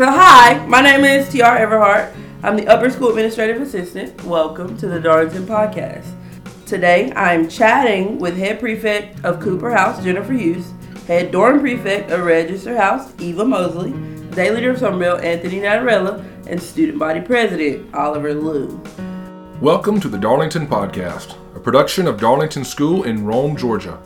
So, 0.00 0.10
hi, 0.10 0.64
my 0.66 0.80
name 0.80 1.04
is 1.04 1.28
Terar 1.28 1.58
Everhart. 1.58 2.14
I'm 2.42 2.56
the 2.56 2.66
Upper 2.68 2.88
School 2.88 3.10
Administrative 3.10 3.60
Assistant. 3.60 4.24
Welcome 4.24 4.74
to 4.78 4.86
the 4.86 4.98
Darlington 4.98 5.44
Podcast. 5.44 6.10
Today, 6.64 7.12
I'm 7.14 7.50
chatting 7.50 8.18
with 8.18 8.34
Head 8.34 8.60
Prefect 8.60 9.22
of 9.26 9.40
Cooper 9.40 9.70
House, 9.70 10.02
Jennifer 10.02 10.32
Hughes, 10.32 10.72
Head 11.06 11.30
Dorm 11.30 11.60
Prefect 11.60 12.10
of 12.12 12.20
Regester 12.20 12.78
House, 12.78 13.12
Eva 13.20 13.44
Mosley, 13.44 13.90
Day 14.30 14.50
Leader 14.50 14.70
of 14.70 14.78
Summerbell, 14.78 15.22
Anthony 15.22 15.58
Natarella, 15.58 16.24
and 16.46 16.62
Student 16.62 16.98
Body 16.98 17.20
President, 17.20 17.94
Oliver 17.94 18.32
Liu. 18.32 18.82
Welcome 19.60 20.00
to 20.00 20.08
the 20.08 20.16
Darlington 20.16 20.66
Podcast, 20.66 21.36
a 21.54 21.60
production 21.60 22.06
of 22.06 22.18
Darlington 22.18 22.64
School 22.64 23.02
in 23.02 23.26
Rome, 23.26 23.54
Georgia. 23.54 24.00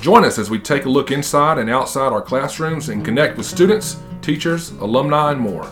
Join 0.00 0.24
us 0.24 0.38
as 0.38 0.48
we 0.48 0.58
take 0.58 0.86
a 0.86 0.88
look 0.88 1.10
inside 1.10 1.58
and 1.58 1.68
outside 1.68 2.10
our 2.10 2.22
classrooms 2.22 2.88
and 2.88 3.04
connect 3.04 3.36
with 3.36 3.44
students, 3.44 3.98
teachers, 4.22 4.70
alumni, 4.70 5.32
and 5.32 5.40
more. 5.40 5.70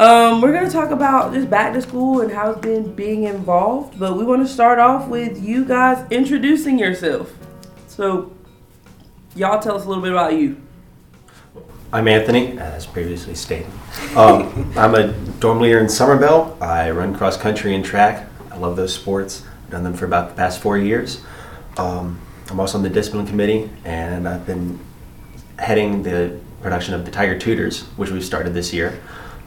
Um, 0.00 0.40
we're 0.40 0.52
gonna 0.52 0.68
talk 0.68 0.90
about 0.90 1.32
just 1.32 1.48
back 1.48 1.72
to 1.74 1.82
school 1.82 2.22
and 2.22 2.32
how 2.32 2.50
it's 2.50 2.60
been 2.60 2.92
being 2.96 3.24
involved, 3.24 4.00
but 4.00 4.16
we 4.16 4.24
want 4.24 4.44
to 4.44 4.52
start 4.52 4.80
off 4.80 5.06
with 5.06 5.40
you 5.40 5.64
guys 5.64 6.04
introducing 6.10 6.76
yourself. 6.76 7.32
So, 7.86 8.32
y'all 9.36 9.62
tell 9.62 9.76
us 9.76 9.84
a 9.84 9.88
little 9.88 10.02
bit 10.02 10.10
about 10.10 10.32
you. 10.32 10.60
I'm 11.92 12.08
Anthony, 12.08 12.58
as 12.58 12.84
previously 12.84 13.36
stated. 13.36 13.70
Um, 14.16 14.72
I'm 14.76 14.96
a 14.96 15.12
dorm 15.38 15.60
leader 15.60 15.78
in 15.78 15.86
Summerbell. 15.86 16.60
I 16.60 16.90
run 16.90 17.14
cross 17.14 17.36
country 17.36 17.76
and 17.76 17.84
track. 17.84 18.28
I 18.50 18.56
love 18.56 18.74
those 18.74 18.92
sports. 18.92 19.44
I've 19.66 19.70
done 19.70 19.84
them 19.84 19.94
for 19.94 20.04
about 20.04 20.30
the 20.30 20.34
past 20.34 20.60
four 20.60 20.76
years. 20.76 21.22
Um, 21.76 22.20
I'm 22.50 22.60
also 22.60 22.78
on 22.78 22.84
the 22.84 22.90
discipline 22.90 23.26
committee, 23.26 23.70
and 23.84 24.28
I've 24.28 24.46
been 24.46 24.78
heading 25.58 26.02
the 26.02 26.38
production 26.62 26.94
of 26.94 27.04
the 27.04 27.10
Tiger 27.10 27.38
Tutors, 27.38 27.82
which 27.96 28.10
we 28.10 28.20
started 28.20 28.54
this 28.54 28.72
year. 28.72 29.00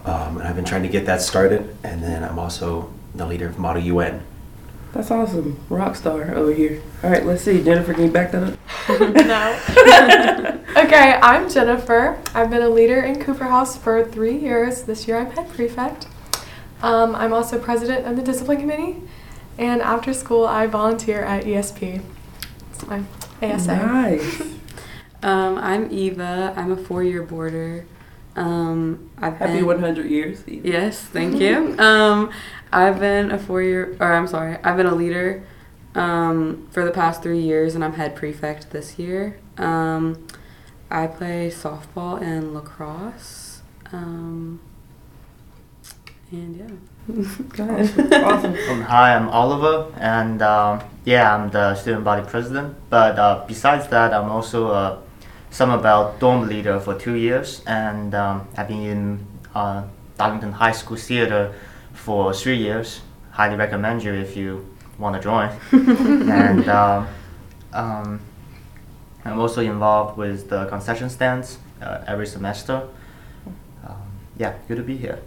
Um, 0.06 0.38
and 0.38 0.48
I've 0.48 0.56
been 0.56 0.66
trying 0.66 0.84
to 0.84 0.90
get 0.90 1.06
that 1.06 1.22
started, 1.22 1.76
and 1.84 2.02
then 2.02 2.24
I'm 2.24 2.40
also 2.40 2.92
the 3.14 3.26
leader 3.26 3.48
of 3.48 3.60
Model 3.60 3.82
UN. 3.84 4.24
That's 4.94 5.12
awesome, 5.12 5.60
rock 5.70 5.96
star 5.96 6.34
over 6.34 6.54
here. 6.54 6.82
All 7.04 7.10
right, 7.10 7.26
let's 7.26 7.44
see, 7.44 7.62
Jennifer, 7.64 7.94
can 7.94 8.06
you 8.06 8.12
back 8.12 8.32
that 8.32 8.44
up? 8.44 8.60
no. 10.76 10.82
okay, 10.84 11.20
I'm 11.22 11.50
Jennifer. 11.50 12.18
I've 12.34 12.50
been 12.50 12.62
a 12.62 12.70
leader 12.70 13.02
in 13.02 13.22
Cooper 13.22 13.44
House 13.44 13.78
for 13.78 14.04
three 14.06 14.38
years. 14.38 14.84
This 14.84 15.08
year 15.08 15.18
I'm 15.18 15.30
head 15.32 15.50
prefect. 15.54 16.08
Um, 16.82 17.16
I'm 17.16 17.34
also 17.34 17.60
president 17.60 18.08
of 18.08 18.16
the 18.16 18.24
discipline 18.24 18.60
committee, 18.60 19.02
and 19.58 19.82
after 19.82 20.14
school 20.14 20.48
I 20.48 20.68
volunteer 20.68 21.22
at 21.22 21.44
ESP. 21.44 22.02
It's 22.78 22.88
my 22.88 23.04
ASA. 23.42 23.76
Nice. 23.76 24.42
Um, 25.24 25.58
I'm 25.58 25.92
Eva. 25.92 26.54
I'm 26.56 26.72
a 26.72 26.78
four-year 26.78 27.24
boarder. 27.24 27.88
Um, 28.36 29.10
I've 29.18 29.38
Happy 29.38 29.54
been, 29.54 29.66
100 29.66 30.12
years. 30.12 30.44
Eva. 30.48 30.68
Yes, 30.68 31.00
thank 31.02 31.38
you. 31.42 31.76
Um, 31.80 32.30
I've 32.72 33.00
been 33.00 33.32
a 33.32 33.40
four-year, 33.40 33.98
or 34.00 34.14
I'm 34.14 34.28
sorry, 34.28 34.60
I've 34.64 34.78
been 34.78 34.86
a 34.86 34.94
leader 34.94 35.44
um, 35.96 36.68
for 36.70 36.86
the 36.86 36.92
past 36.92 37.24
three 37.24 37.40
years, 37.40 37.74
and 37.74 37.84
I'm 37.84 37.94
head 37.94 38.16
prefect 38.16 38.70
this 38.70 39.00
year. 39.00 39.40
Um, 39.58 40.28
I 40.92 41.08
play 41.08 41.50
softball 41.50 42.22
and 42.22 42.54
lacrosse. 42.54 43.64
Um, 43.92 44.60
and 46.32 46.56
yeah. 46.58 46.68
Go 47.56 47.64
ahead. 47.64 48.14
awesome. 48.24 48.56
Um, 48.70 48.82
hi, 48.82 49.16
I'm 49.16 49.30
Oliver, 49.30 49.94
and 49.98 50.42
um, 50.42 50.82
yeah, 51.06 51.34
I'm 51.34 51.50
the 51.50 51.76
student 51.76 52.04
body 52.04 52.28
president. 52.28 52.76
But 52.90 53.18
uh, 53.18 53.46
besides 53.48 53.88
that, 53.90 54.14
I'm 54.14 54.30
also 54.30 54.72
a 54.72 55.02
Summerbell 55.52 56.20
dorm 56.20 56.48
leader 56.48 56.80
for 56.80 56.96
two 56.96 57.16
years, 57.16 57.62
and 57.66 58.14
um, 58.14 58.48
I've 58.58 58.68
been 58.68 58.82
in 58.84 59.28
uh, 59.56 59.84
Darlington 60.18 60.52
High 60.52 60.74
School 60.74 60.98
Theater 60.98 61.54
for 61.94 62.34
three 62.34 62.58
years. 62.58 63.02
Highly 63.32 63.56
recommend 63.56 64.04
you 64.04 64.14
if 64.14 64.36
you 64.36 64.68
want 64.98 65.16
to 65.16 65.22
join. 65.22 65.50
and 66.30 66.68
um, 66.68 67.08
um, 67.72 68.20
I'm 69.24 69.40
also 69.40 69.62
involved 69.62 70.18
with 70.18 70.50
the 70.50 70.66
concession 70.66 71.10
stands 71.10 71.60
uh, 71.82 72.04
every 72.08 72.28
semester. 72.28 72.88
Um, 73.88 74.12
yeah, 74.38 74.56
good 74.68 74.78
to 74.78 74.84
be 74.84 74.98
here. 74.98 75.20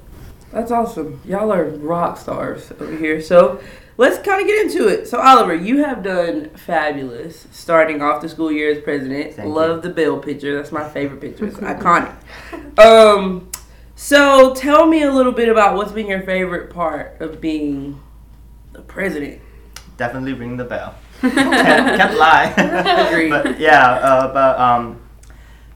That's 0.52 0.70
awesome. 0.72 1.20
Y'all 1.24 1.52
are 1.52 1.64
rock 1.64 2.18
stars 2.18 2.72
over 2.80 2.96
here. 2.96 3.20
So 3.20 3.60
let's 3.96 4.18
kind 4.18 4.40
of 4.40 4.46
get 4.48 4.66
into 4.66 4.88
it. 4.88 5.06
So 5.06 5.20
Oliver, 5.20 5.54
you 5.54 5.84
have 5.84 6.02
done 6.02 6.50
fabulous 6.50 7.46
starting 7.52 8.02
off 8.02 8.20
the 8.20 8.28
school 8.28 8.50
year 8.50 8.72
as 8.72 8.82
president. 8.82 9.34
Thank 9.34 9.48
Love 9.54 9.76
you. 9.76 9.82
the 9.82 9.90
bill 9.90 10.18
picture. 10.18 10.56
That's 10.56 10.72
my 10.72 10.88
favorite 10.88 11.20
picture. 11.20 11.46
It's 11.46 11.56
iconic. 11.58 12.12
Um, 12.78 13.50
so 13.94 14.54
tell 14.54 14.86
me 14.86 15.02
a 15.02 15.12
little 15.12 15.32
bit 15.32 15.48
about 15.48 15.76
what's 15.76 15.92
been 15.92 16.08
your 16.08 16.22
favorite 16.22 16.70
part 16.70 17.20
of 17.20 17.40
being 17.40 18.00
the 18.72 18.82
president. 18.82 19.40
definitely 19.96 20.32
ring 20.32 20.56
the 20.56 20.64
bell. 20.64 20.94
can't, 21.20 22.00
can't 22.00 22.16
lie. 22.18 22.52
But 23.28 23.60
yeah, 23.60 23.90
uh, 23.92 24.32
but 24.32 24.58
um, 24.58 25.02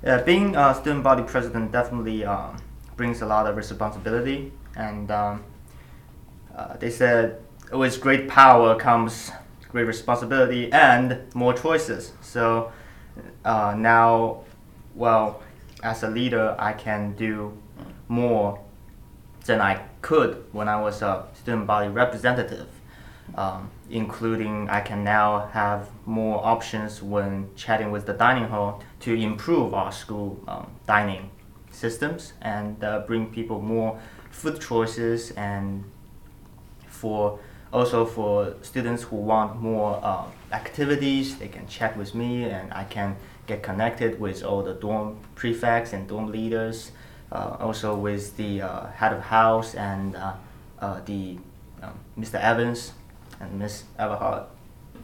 yeah, 0.02 0.22
being 0.22 0.56
a 0.56 0.74
student 0.74 1.04
body 1.04 1.22
president 1.22 1.70
definitely 1.70 2.24
um, 2.24 2.56
brings 2.96 3.20
a 3.20 3.26
lot 3.26 3.46
of 3.46 3.56
responsibility, 3.56 4.52
and 4.76 5.10
um, 5.10 5.44
uh, 6.54 6.76
they 6.76 6.90
said 6.90 7.40
with 7.72 8.00
great 8.00 8.28
power 8.28 8.76
comes 8.76 9.30
great 9.68 9.84
responsibility 9.84 10.72
and 10.72 11.18
more 11.34 11.52
choices. 11.52 12.12
So 12.20 12.72
uh, 13.44 13.74
now, 13.76 14.42
well, 14.94 15.42
as 15.82 16.02
a 16.02 16.10
leader, 16.10 16.54
I 16.58 16.72
can 16.72 17.14
do 17.14 17.56
more 18.08 18.60
than 19.46 19.60
I 19.60 19.82
could 20.00 20.44
when 20.52 20.68
I 20.68 20.80
was 20.80 21.02
a 21.02 21.26
student 21.34 21.66
body 21.66 21.88
representative 21.88 22.68
um, 23.36 23.70
including 23.90 24.68
I 24.68 24.80
can 24.80 25.04
now 25.04 25.48
have 25.52 25.88
more 26.06 26.44
options 26.44 27.02
when 27.02 27.48
chatting 27.56 27.90
with 27.90 28.06
the 28.06 28.12
dining 28.12 28.48
hall 28.48 28.82
to 29.00 29.14
improve 29.14 29.74
our 29.74 29.92
school 29.92 30.42
um, 30.46 30.70
dining 30.86 31.30
systems 31.74 32.32
and 32.40 32.82
uh, 32.82 33.00
bring 33.00 33.26
people 33.26 33.60
more 33.60 33.98
food 34.30 34.60
choices 34.60 35.30
and 35.32 35.84
for 36.86 37.38
also 37.72 38.06
for 38.06 38.54
students 38.62 39.02
who 39.02 39.16
want 39.16 39.60
more 39.60 40.00
uh, 40.02 40.24
activities 40.52 41.36
they 41.38 41.48
can 41.48 41.66
chat 41.66 41.96
with 41.96 42.14
me 42.14 42.44
and 42.44 42.72
I 42.72 42.84
can 42.84 43.16
get 43.46 43.62
connected 43.62 44.20
with 44.20 44.42
all 44.44 44.62
the 44.62 44.74
dorm 44.74 45.18
prefects 45.34 45.92
and 45.92 46.08
dorm 46.08 46.30
leaders 46.30 46.92
uh, 47.32 47.56
also 47.58 47.96
with 47.96 48.36
the 48.36 48.62
uh, 48.62 48.86
head 48.92 49.12
of 49.12 49.20
house 49.20 49.74
and 49.74 50.16
uh, 50.16 50.34
uh, 50.78 51.00
the 51.04 51.38
um, 51.82 51.98
Mr. 52.18 52.40
Evans 52.40 52.92
and 53.40 53.58
Miss 53.58 53.84
Everhart. 53.98 54.46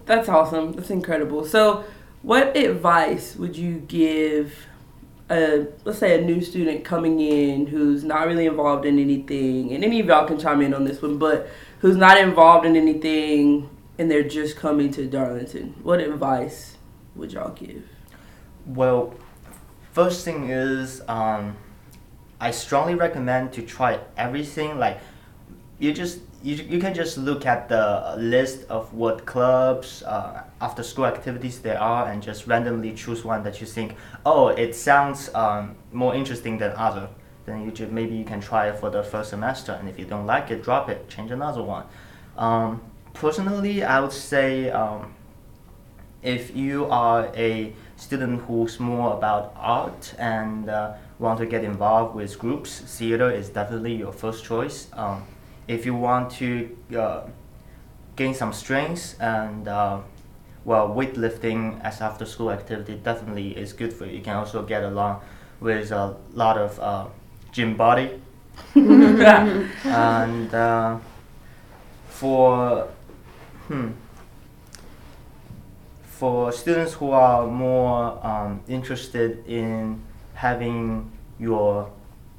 That's 0.06 0.28
awesome. 0.28 0.72
That's 0.72 0.90
incredible. 0.90 1.44
So, 1.44 1.84
what 2.22 2.56
advice 2.56 3.36
would 3.36 3.56
you 3.56 3.78
give 3.78 4.66
a 5.30 5.66
let's 5.84 5.98
say 5.98 6.20
a 6.20 6.24
new 6.24 6.40
student 6.40 6.84
coming 6.84 7.20
in 7.20 7.66
who's 7.66 8.04
not 8.04 8.26
really 8.26 8.46
involved 8.46 8.84
in 8.84 8.98
anything, 8.98 9.72
and 9.72 9.84
any 9.84 10.00
of 10.00 10.06
y'all 10.06 10.26
can 10.26 10.38
chime 10.38 10.60
in 10.60 10.74
on 10.74 10.84
this 10.84 11.00
one, 11.00 11.18
but 11.18 11.48
who's 11.78 11.96
not 11.96 12.18
involved 12.18 12.66
in 12.66 12.76
anything 12.76 13.70
and 13.98 14.10
they're 14.10 14.22
just 14.22 14.56
coming 14.56 14.90
to 14.92 15.06
Darlington? 15.06 15.74
What 15.82 16.00
advice 16.00 16.76
would 17.14 17.32
y'all 17.32 17.52
give? 17.52 17.84
Well, 18.66 19.14
first 19.92 20.24
thing 20.24 20.50
is, 20.50 21.02
um, 21.08 21.56
I 22.40 22.50
strongly 22.50 22.94
recommend 22.94 23.52
to 23.54 23.62
try 23.62 24.00
everything. 24.16 24.78
Like, 24.78 24.98
you 25.80 25.92
just 25.92 26.20
you, 26.42 26.54
you 26.54 26.78
can 26.78 26.94
just 26.94 27.18
look 27.18 27.44
at 27.44 27.68
the 27.68 28.14
list 28.16 28.64
of 28.70 28.92
what 28.94 29.26
clubs, 29.26 30.02
uh, 30.04 30.42
after 30.60 30.82
school 30.82 31.06
activities 31.06 31.58
there 31.58 31.80
are, 31.80 32.08
and 32.08 32.22
just 32.22 32.46
randomly 32.46 32.94
choose 32.94 33.24
one 33.24 33.42
that 33.42 33.60
you 33.60 33.66
think, 33.66 33.96
oh, 34.24 34.48
it 34.48 34.74
sounds 34.74 35.34
um, 35.34 35.74
more 35.92 36.14
interesting 36.14 36.56
than 36.58 36.72
other. 36.76 37.08
Then 37.44 37.64
you 37.64 37.70
just, 37.70 37.90
maybe 37.90 38.14
you 38.14 38.24
can 38.24 38.40
try 38.40 38.68
it 38.68 38.78
for 38.78 38.90
the 38.90 39.02
first 39.02 39.30
semester, 39.30 39.72
and 39.72 39.88
if 39.88 39.98
you 39.98 40.04
don't 40.04 40.26
like 40.26 40.50
it, 40.50 40.62
drop 40.62 40.88
it, 40.88 41.08
change 41.08 41.30
another 41.30 41.62
one. 41.62 41.84
Um, 42.36 42.80
personally, 43.12 43.82
I 43.82 44.00
would 44.00 44.12
say 44.12 44.70
um, 44.70 45.14
if 46.22 46.54
you 46.56 46.86
are 46.86 47.30
a 47.34 47.74
student 47.96 48.42
who's 48.42 48.80
more 48.80 49.14
about 49.14 49.52
art 49.56 50.14
and 50.18 50.70
uh, 50.70 50.94
want 51.18 51.38
to 51.40 51.46
get 51.46 51.64
involved 51.64 52.14
with 52.14 52.38
groups, 52.38 52.80
theater 52.80 53.30
is 53.30 53.50
definitely 53.50 53.94
your 53.94 54.12
first 54.12 54.44
choice. 54.44 54.88
If 55.68 55.86
you 55.86 55.94
want 55.94 56.30
to 56.32 56.76
uh, 56.96 57.22
gain 58.16 58.34
some 58.34 58.52
strength 58.52 59.16
and 59.20 59.68
uh, 59.68 60.00
well, 60.64 60.88
weightlifting 60.88 61.80
as 61.82 62.00
after 62.00 62.26
school 62.26 62.50
activity 62.50 62.94
definitely 63.02 63.56
is 63.56 63.72
good 63.72 63.92
for 63.92 64.06
you. 64.06 64.18
You 64.18 64.22
can 64.22 64.36
also 64.36 64.62
get 64.62 64.82
along 64.82 65.20
with 65.60 65.90
a 65.90 66.16
lot 66.32 66.58
of 66.58 66.78
uh, 66.80 67.06
gym 67.52 67.76
body. 67.76 68.20
and 68.74 70.54
uh, 70.54 70.98
for 72.08 72.88
hmm, 73.68 73.88
for 76.02 76.52
students 76.52 76.92
who 76.92 77.10
are 77.12 77.46
more 77.46 78.24
um, 78.26 78.60
interested 78.68 79.42
in 79.46 80.02
having 80.34 81.10
your 81.38 81.90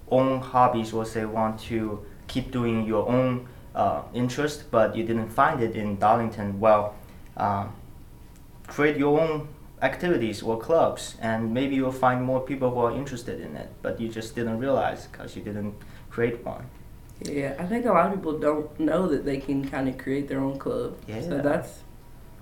own 0.10 0.40
hobbies 0.40 0.94
or 0.94 1.06
say 1.06 1.26
want 1.26 1.60
to 1.60 2.06
keep 2.34 2.52
doing 2.52 2.86
your 2.86 3.04
own 3.10 3.48
uh, 3.76 4.02
interest, 4.14 4.72
but 4.72 4.96
you 4.96 5.04
didn't 5.04 5.30
find 5.30 5.62
it 5.62 5.76
in 5.76 5.98
Darlington, 6.00 6.60
well, 6.60 6.96
um, 7.38 7.74
create 8.68 8.98
your 8.98 9.20
own 9.20 9.48
activities 9.82 10.42
or 10.42 10.60
clubs, 10.60 11.16
and 11.22 11.54
maybe 11.54 11.76
you'll 11.76 12.00
find 12.08 12.24
more 12.24 12.40
people 12.40 12.70
who 12.72 12.80
are 12.80 12.96
interested 12.96 13.42
in 13.42 13.56
it, 13.56 13.70
but 13.82 14.00
you 14.00 14.08
just 14.08 14.36
didn't 14.36 14.60
realize 14.60 15.08
because 15.08 15.36
you 15.36 15.42
didn't 15.42 15.76
create 16.10 16.46
one. 16.46 16.66
Yeah, 17.24 17.56
I 17.60 17.66
think 17.66 17.86
a 17.86 17.92
lot 17.92 18.08
of 18.08 18.16
people 18.16 18.40
don't 18.40 18.80
know 18.80 19.08
that 19.08 19.26
they 19.26 19.38
can 19.38 19.68
kind 19.68 19.88
of 19.88 19.98
create 19.98 20.28
their 20.28 20.40
own 20.40 20.58
club. 20.58 20.98
Yeah. 21.08 21.22
So 21.22 21.42
that's 21.42 21.84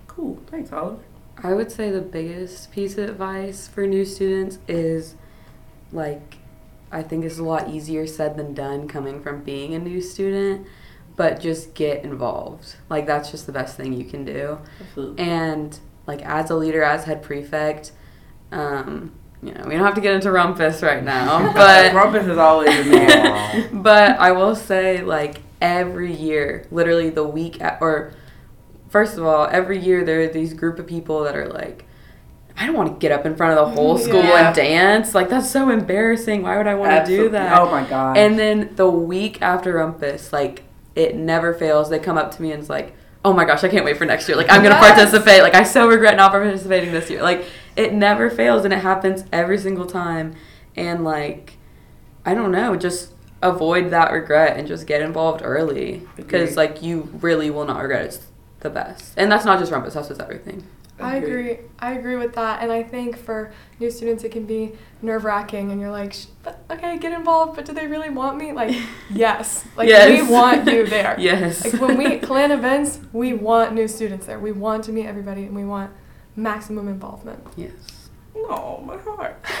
cool. 0.06 0.38
Thanks, 0.50 0.72
Oliver. 0.72 1.02
I 1.42 1.52
would 1.54 1.70
say 1.72 1.90
the 1.90 2.00
biggest 2.00 2.70
piece 2.72 2.96
of 2.98 3.08
advice 3.10 3.68
for 3.68 3.86
new 3.86 4.04
students 4.04 4.58
is 4.68 5.16
like 5.92 6.39
I 6.92 7.02
think 7.02 7.24
it's 7.24 7.38
a 7.38 7.44
lot 7.44 7.68
easier 7.68 8.06
said 8.06 8.36
than 8.36 8.54
done 8.54 8.88
coming 8.88 9.22
from 9.22 9.42
being 9.42 9.74
a 9.74 9.78
new 9.78 10.00
student, 10.00 10.66
but 11.16 11.40
just 11.40 11.74
get 11.74 12.04
involved. 12.04 12.76
Like 12.88 13.06
that's 13.06 13.30
just 13.30 13.46
the 13.46 13.52
best 13.52 13.76
thing 13.76 13.92
you 13.92 14.04
can 14.04 14.24
do. 14.24 14.58
Absolutely. 14.80 15.24
And 15.24 15.78
like 16.06 16.22
as 16.22 16.50
a 16.50 16.56
leader, 16.56 16.82
as 16.82 17.04
head 17.04 17.22
prefect, 17.22 17.92
um, 18.52 19.12
you 19.42 19.54
know, 19.54 19.64
we 19.66 19.74
don't 19.74 19.84
have 19.84 19.94
to 19.94 20.00
get 20.00 20.14
into 20.14 20.30
rumpus 20.30 20.82
right 20.82 21.02
now, 21.02 21.52
but 21.54 21.94
Rumpus 21.94 22.26
is 22.26 22.38
always 22.38 22.74
in 22.74 22.90
there. 22.90 23.32
Aw. 23.32 23.68
but 23.72 24.18
I 24.18 24.32
will 24.32 24.54
say, 24.54 25.02
like, 25.02 25.40
every 25.60 26.12
year, 26.12 26.66
literally 26.70 27.10
the 27.10 27.24
week, 27.24 27.60
at, 27.60 27.78
or 27.80 28.12
first 28.88 29.16
of 29.16 29.24
all, 29.24 29.48
every 29.50 29.78
year 29.78 30.04
there 30.04 30.20
are 30.20 30.28
these 30.28 30.52
group 30.52 30.78
of 30.78 30.86
people 30.86 31.24
that 31.24 31.36
are 31.36 31.48
like, 31.48 31.86
I 32.60 32.66
don't 32.66 32.76
want 32.76 32.92
to 32.92 32.98
get 32.98 33.10
up 33.10 33.24
in 33.24 33.34
front 33.36 33.58
of 33.58 33.68
the 33.68 33.74
whole 33.74 33.96
school 33.96 34.22
Yeah. 34.22 34.48
and 34.48 34.54
dance. 34.54 35.14
Like, 35.14 35.30
that's 35.30 35.50
so 35.50 35.70
embarrassing. 35.70 36.42
Why 36.42 36.58
would 36.58 36.66
I 36.66 36.74
want 36.74 37.06
to 37.06 37.10
do 37.10 37.30
that? 37.30 37.58
Oh 37.58 37.70
my 37.70 37.84
god. 37.84 38.18
And 38.18 38.38
then 38.38 38.72
the 38.76 38.88
week 38.88 39.40
after 39.40 39.72
Rumpus, 39.74 40.30
like, 40.30 40.64
it 40.94 41.16
never 41.16 41.54
fails. 41.54 41.88
They 41.88 41.98
come 41.98 42.18
up 42.18 42.34
to 42.36 42.42
me 42.42 42.52
and 42.52 42.60
it's 42.60 42.68
like, 42.68 42.94
oh 43.24 43.32
my 43.32 43.46
gosh, 43.46 43.64
I 43.64 43.68
can't 43.68 43.84
wait 43.84 43.96
for 43.96 44.04
next 44.04 44.28
year. 44.28 44.36
Like, 44.36 44.50
I'm 44.50 44.62
going 44.62 44.74
to 44.74 44.78
participate. 44.80 45.42
Like, 45.42 45.54
I 45.54 45.62
so 45.62 45.88
regret 45.88 46.16
not 46.16 46.32
participating 46.32 46.92
this 46.92 47.08
year. 47.08 47.22
Like, 47.22 47.46
it 47.76 47.94
never 47.94 48.28
fails 48.28 48.64
and 48.64 48.74
it 48.74 48.80
happens 48.80 49.24
every 49.32 49.56
single 49.56 49.86
time. 49.86 50.34
And, 50.76 51.02
like, 51.02 51.54
I 52.26 52.34
don't 52.34 52.52
know, 52.52 52.76
just 52.76 53.12
avoid 53.42 53.88
that 53.90 54.12
regret 54.12 54.58
and 54.58 54.68
just 54.68 54.86
get 54.86 55.00
involved 55.00 55.40
early 55.42 56.06
because, 56.16 56.56
like, 56.58 56.82
you 56.82 57.08
really 57.22 57.48
will 57.50 57.64
not 57.64 57.80
regret 57.80 58.02
it. 58.02 58.06
It's 58.06 58.26
the 58.60 58.68
best. 58.70 59.14
And 59.16 59.32
that's 59.32 59.46
not 59.46 59.58
just 59.58 59.72
Rumpus, 59.72 59.94
that's 59.94 60.08
just 60.08 60.20
everything. 60.20 60.64
I 61.02 61.16
agree. 61.16 61.58
I 61.78 61.92
agree 61.92 62.16
with 62.16 62.34
that, 62.34 62.62
and 62.62 62.70
I 62.70 62.82
think 62.82 63.16
for 63.16 63.52
new 63.78 63.90
students 63.90 64.24
it 64.24 64.30
can 64.32 64.44
be 64.46 64.72
nerve 65.02 65.24
wracking, 65.24 65.72
and 65.72 65.80
you're 65.80 65.90
like, 65.90 66.14
but 66.42 66.62
okay, 66.70 66.98
get 66.98 67.12
involved, 67.12 67.56
but 67.56 67.64
do 67.64 67.72
they 67.72 67.86
really 67.86 68.10
want 68.10 68.36
me? 68.38 68.52
Like, 68.52 68.76
yes, 69.10 69.64
like 69.76 69.88
Yes. 69.88 70.22
we 70.26 70.32
want 70.32 70.66
you 70.70 70.86
there. 70.86 71.16
Yes. 71.18 71.64
Like 71.64 71.80
when 71.80 71.96
we 71.98 72.18
plan 72.18 72.50
events, 72.52 73.00
we 73.12 73.32
want 73.32 73.74
new 73.74 73.88
students 73.88 74.26
there. 74.26 74.38
We 74.38 74.52
want 74.52 74.84
to 74.84 74.92
meet 74.92 75.06
everybody, 75.06 75.44
and 75.44 75.54
we 75.54 75.64
want 75.64 75.90
maximum 76.36 76.88
involvement. 76.88 77.46
yes. 77.56 77.72
Oh, 78.36 78.80
my 78.86 78.96
heart. 78.96 79.42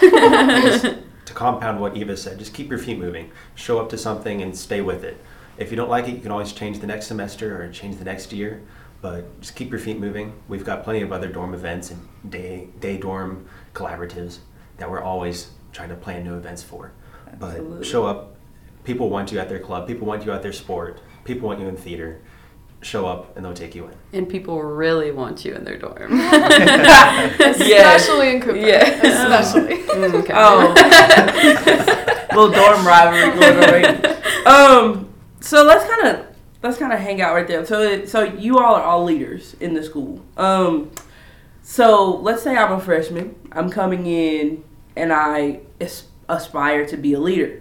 to 1.26 1.32
compound 1.34 1.80
what 1.80 1.96
Eva 1.96 2.16
said, 2.16 2.38
just 2.38 2.54
keep 2.54 2.70
your 2.70 2.78
feet 2.78 2.98
moving. 2.98 3.30
Show 3.54 3.78
up 3.80 3.88
to 3.90 3.98
something 3.98 4.40
and 4.42 4.56
stay 4.56 4.80
with 4.80 5.04
it. 5.04 5.16
If 5.58 5.70
you 5.70 5.76
don't 5.76 5.90
like 5.90 6.08
it, 6.08 6.12
you 6.14 6.20
can 6.20 6.30
always 6.30 6.52
change 6.52 6.78
the 6.78 6.86
next 6.86 7.06
semester 7.06 7.62
or 7.62 7.68
change 7.70 7.98
the 7.98 8.04
next 8.04 8.32
year. 8.32 8.62
But 9.02 9.40
just 9.40 9.56
keep 9.56 9.70
your 9.70 9.78
feet 9.78 9.98
moving. 9.98 10.34
We've 10.48 10.64
got 10.64 10.84
plenty 10.84 11.00
of 11.00 11.10
other 11.12 11.28
dorm 11.28 11.54
events 11.54 11.90
and 11.90 12.06
day 12.28 12.68
day 12.80 12.98
dorm 12.98 13.46
collaboratives 13.74 14.38
that 14.76 14.90
we're 14.90 15.02
always 15.02 15.50
trying 15.72 15.88
to 15.90 15.94
plan 15.96 16.24
new 16.24 16.36
events 16.36 16.62
for. 16.62 16.92
But 17.38 17.50
Absolutely. 17.56 17.86
show 17.86 18.06
up. 18.06 18.36
People 18.84 19.08
want 19.10 19.30
you 19.30 19.38
at 19.38 19.48
their 19.48 19.58
club. 19.58 19.86
People 19.86 20.06
want 20.06 20.24
you 20.24 20.32
at 20.32 20.42
their 20.42 20.52
sport. 20.52 21.00
People 21.24 21.48
want 21.48 21.60
you 21.60 21.68
in 21.68 21.76
theater. 21.76 22.20
Show 22.82 23.06
up 23.06 23.36
and 23.36 23.44
they'll 23.44 23.52
take 23.54 23.74
you 23.74 23.86
in. 23.86 23.94
And 24.14 24.26
people 24.28 24.62
really 24.62 25.10
want 25.12 25.44
you 25.44 25.54
in 25.54 25.64
their 25.64 25.76
dorm. 25.78 26.18
Especially 27.40 28.30
in 28.34 28.40
Cooper. 28.40 28.56
Yeah. 28.58 28.84
Especially. 28.84 29.78
Mm, 29.90 30.14
okay. 30.14 30.32
Oh. 30.34 30.72
Little 32.30 32.50
dorm 32.52 32.86
rivalry 32.86 33.38
going 33.38 33.84
on. 33.84 34.06
Um, 34.46 35.12
so 35.40 35.64
let's 35.64 35.84
kind 35.90 36.16
of 36.16 36.29
let's 36.62 36.78
kind 36.78 36.92
of 36.92 36.98
hang 37.00 37.20
out 37.22 37.34
right 37.34 37.46
there. 37.48 37.64
So 37.64 37.80
it- 37.80 38.08
so 38.08 38.22
you 38.24 38.58
all 38.58 38.74
are 38.74 38.82
all 38.82 39.04
leaders 39.04 39.56
in 39.60 39.74
the 39.74 39.82
school. 39.82 40.20
Um, 40.36 40.90
so 41.62 42.16
let's 42.16 42.42
say 42.42 42.56
I'm 42.56 42.72
a 42.72 42.80
freshman. 42.80 43.34
I'm 43.52 43.70
coming 43.70 44.06
in 44.06 44.62
and 44.96 45.12
I 45.12 45.60
as- 45.80 46.04
aspire 46.28 46.86
to 46.86 46.96
be 46.96 47.12
a 47.14 47.20
leader. 47.20 47.60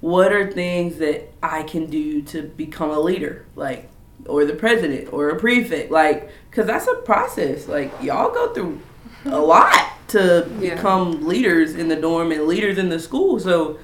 What 0.00 0.32
are 0.32 0.50
things 0.50 0.98
that 0.98 1.28
I 1.42 1.62
can 1.62 1.86
do 1.86 2.22
to 2.22 2.42
become 2.42 2.90
a 2.90 3.00
leader, 3.00 3.44
like, 3.56 3.88
or 4.26 4.44
the 4.44 4.54
president, 4.54 5.12
or 5.12 5.30
a 5.30 5.36
prefect, 5.38 5.90
like, 5.90 6.28
because 6.50 6.66
that's 6.66 6.86
a 6.86 6.94
process. 6.96 7.66
Like 7.68 7.92
y'all 8.02 8.30
go 8.32 8.52
through 8.52 8.80
a 9.24 9.38
lot 9.54 9.74
to 10.08 10.48
Yeah. 10.60 10.74
become 10.76 11.26
leaders 11.26 11.74
in 11.74 11.88
the 11.88 11.96
dorm 11.96 12.30
and 12.32 12.46
leaders 12.46 12.78
in 12.78 12.88
the 12.90 12.98
school. 13.00 13.40
So, 13.40 13.78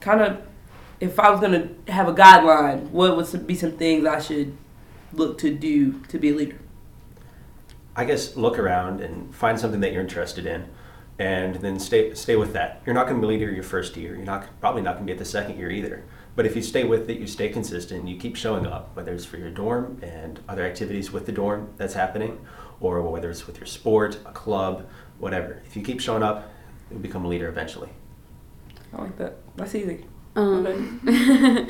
kind 0.00 0.20
of, 0.22 0.38
if 1.02 1.18
I 1.18 1.30
was 1.30 1.40
gonna 1.40 1.68
have 1.88 2.06
a 2.06 2.14
guideline, 2.14 2.90
what 2.90 3.16
would 3.16 3.46
be 3.46 3.56
some 3.56 3.72
things 3.72 4.06
I 4.06 4.20
should 4.20 4.56
look 5.12 5.36
to 5.38 5.52
do 5.52 5.98
to 6.04 6.16
be 6.16 6.30
a 6.30 6.34
leader? 6.34 6.58
I 7.96 8.04
guess 8.04 8.36
look 8.36 8.56
around 8.56 9.00
and 9.00 9.34
find 9.34 9.58
something 9.58 9.80
that 9.80 9.92
you're 9.92 10.00
interested 10.00 10.46
in, 10.46 10.68
and 11.18 11.56
then 11.56 11.80
stay 11.80 12.14
stay 12.14 12.36
with 12.36 12.52
that. 12.52 12.82
You're 12.86 12.94
not 12.94 13.08
going 13.08 13.20
to 13.20 13.26
be 13.26 13.34
a 13.34 13.36
leader 13.36 13.50
your 13.50 13.64
first 13.64 13.96
year. 13.96 14.14
You're 14.14 14.24
not 14.24 14.46
probably 14.60 14.80
not 14.80 14.92
going 14.92 15.06
to 15.06 15.06
be 15.06 15.12
at 15.12 15.18
the 15.18 15.24
second 15.24 15.58
year 15.58 15.72
either. 15.72 16.04
But 16.36 16.46
if 16.46 16.54
you 16.54 16.62
stay 16.62 16.84
with 16.84 17.10
it, 17.10 17.18
you 17.18 17.26
stay 17.26 17.48
consistent, 17.48 18.08
you 18.08 18.16
keep 18.16 18.36
showing 18.36 18.64
up, 18.64 18.94
whether 18.94 19.12
it's 19.12 19.24
for 19.24 19.38
your 19.38 19.50
dorm 19.50 19.98
and 20.02 20.38
other 20.48 20.64
activities 20.64 21.10
with 21.10 21.26
the 21.26 21.32
dorm 21.32 21.74
that's 21.78 21.94
happening, 21.94 22.38
or 22.80 23.02
whether 23.02 23.28
it's 23.28 23.48
with 23.48 23.58
your 23.58 23.66
sport, 23.66 24.18
a 24.24 24.30
club, 24.30 24.88
whatever. 25.18 25.62
If 25.66 25.76
you 25.76 25.82
keep 25.82 26.00
showing 26.00 26.22
up, 26.22 26.48
you'll 26.90 27.00
become 27.00 27.24
a 27.24 27.28
leader 27.28 27.48
eventually. 27.48 27.90
I 28.94 29.02
like 29.02 29.18
that. 29.18 29.38
That's 29.56 29.74
easy. 29.74 30.06
Um, 30.34 31.00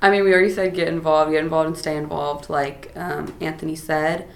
I 0.00 0.10
mean, 0.10 0.24
we 0.24 0.32
already 0.32 0.50
said 0.50 0.74
get 0.74 0.88
involved, 0.88 1.32
get 1.32 1.42
involved, 1.42 1.66
and 1.66 1.76
stay 1.76 1.96
involved, 1.96 2.48
like 2.48 2.92
um, 2.94 3.34
Anthony 3.40 3.74
said. 3.74 4.28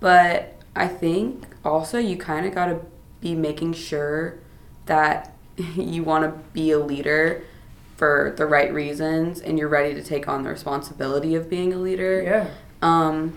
But 0.00 0.60
I 0.76 0.86
think 0.86 1.44
also 1.64 1.98
you 1.98 2.16
kind 2.16 2.46
of 2.46 2.54
got 2.54 2.66
to 2.66 2.80
be 3.20 3.34
making 3.34 3.72
sure 3.74 4.38
that 4.86 5.34
you 5.56 6.04
want 6.04 6.24
to 6.24 6.40
be 6.52 6.70
a 6.70 6.78
leader 6.78 7.42
for 7.96 8.32
the 8.36 8.46
right 8.46 8.72
reasons 8.72 9.40
and 9.40 9.58
you're 9.58 9.68
ready 9.68 9.92
to 9.92 10.02
take 10.02 10.28
on 10.28 10.44
the 10.44 10.48
responsibility 10.48 11.34
of 11.34 11.50
being 11.50 11.72
a 11.72 11.78
leader. 11.78 12.22
Yeah. 12.22 12.50
Um, 12.80 13.36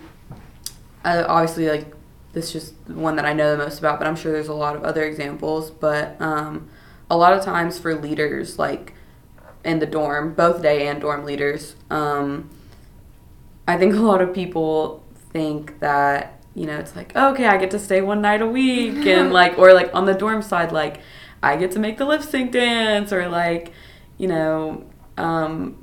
uh, 1.04 1.24
obviously, 1.26 1.68
like 1.68 1.92
this 2.32 2.46
is 2.46 2.52
just 2.52 2.74
one 2.88 3.16
that 3.16 3.24
I 3.24 3.32
know 3.32 3.50
the 3.50 3.58
most 3.58 3.80
about, 3.80 3.98
but 3.98 4.06
I'm 4.06 4.14
sure 4.14 4.30
there's 4.30 4.48
a 4.48 4.54
lot 4.54 4.76
of 4.76 4.84
other 4.84 5.02
examples. 5.02 5.72
But 5.72 6.20
um, 6.20 6.68
a 7.10 7.16
lot 7.16 7.32
of 7.32 7.44
times 7.44 7.78
for 7.78 7.94
leaders, 7.94 8.56
like 8.56 8.94
in 9.64 9.78
the 9.78 9.86
dorm, 9.86 10.34
both 10.34 10.62
day 10.62 10.86
and 10.88 11.00
dorm 11.00 11.24
leaders, 11.24 11.76
um, 11.90 12.50
I 13.66 13.76
think 13.78 13.94
a 13.94 13.98
lot 13.98 14.20
of 14.20 14.34
people 14.34 15.04
think 15.32 15.78
that 15.80 16.38
you 16.54 16.66
know 16.66 16.76
it's 16.76 16.94
like 16.96 17.14
okay, 17.16 17.46
I 17.46 17.56
get 17.56 17.70
to 17.70 17.78
stay 17.78 18.00
one 18.00 18.20
night 18.20 18.42
a 18.42 18.46
week, 18.46 19.06
and 19.06 19.32
like 19.32 19.58
or 19.58 19.72
like 19.72 19.94
on 19.94 20.04
the 20.06 20.14
dorm 20.14 20.42
side, 20.42 20.72
like 20.72 21.00
I 21.42 21.56
get 21.56 21.70
to 21.72 21.78
make 21.78 21.98
the 21.98 22.04
lip 22.04 22.22
sync 22.22 22.52
dance, 22.52 23.12
or 23.12 23.28
like 23.28 23.72
you 24.18 24.28
know. 24.28 24.84
Um, 25.18 25.78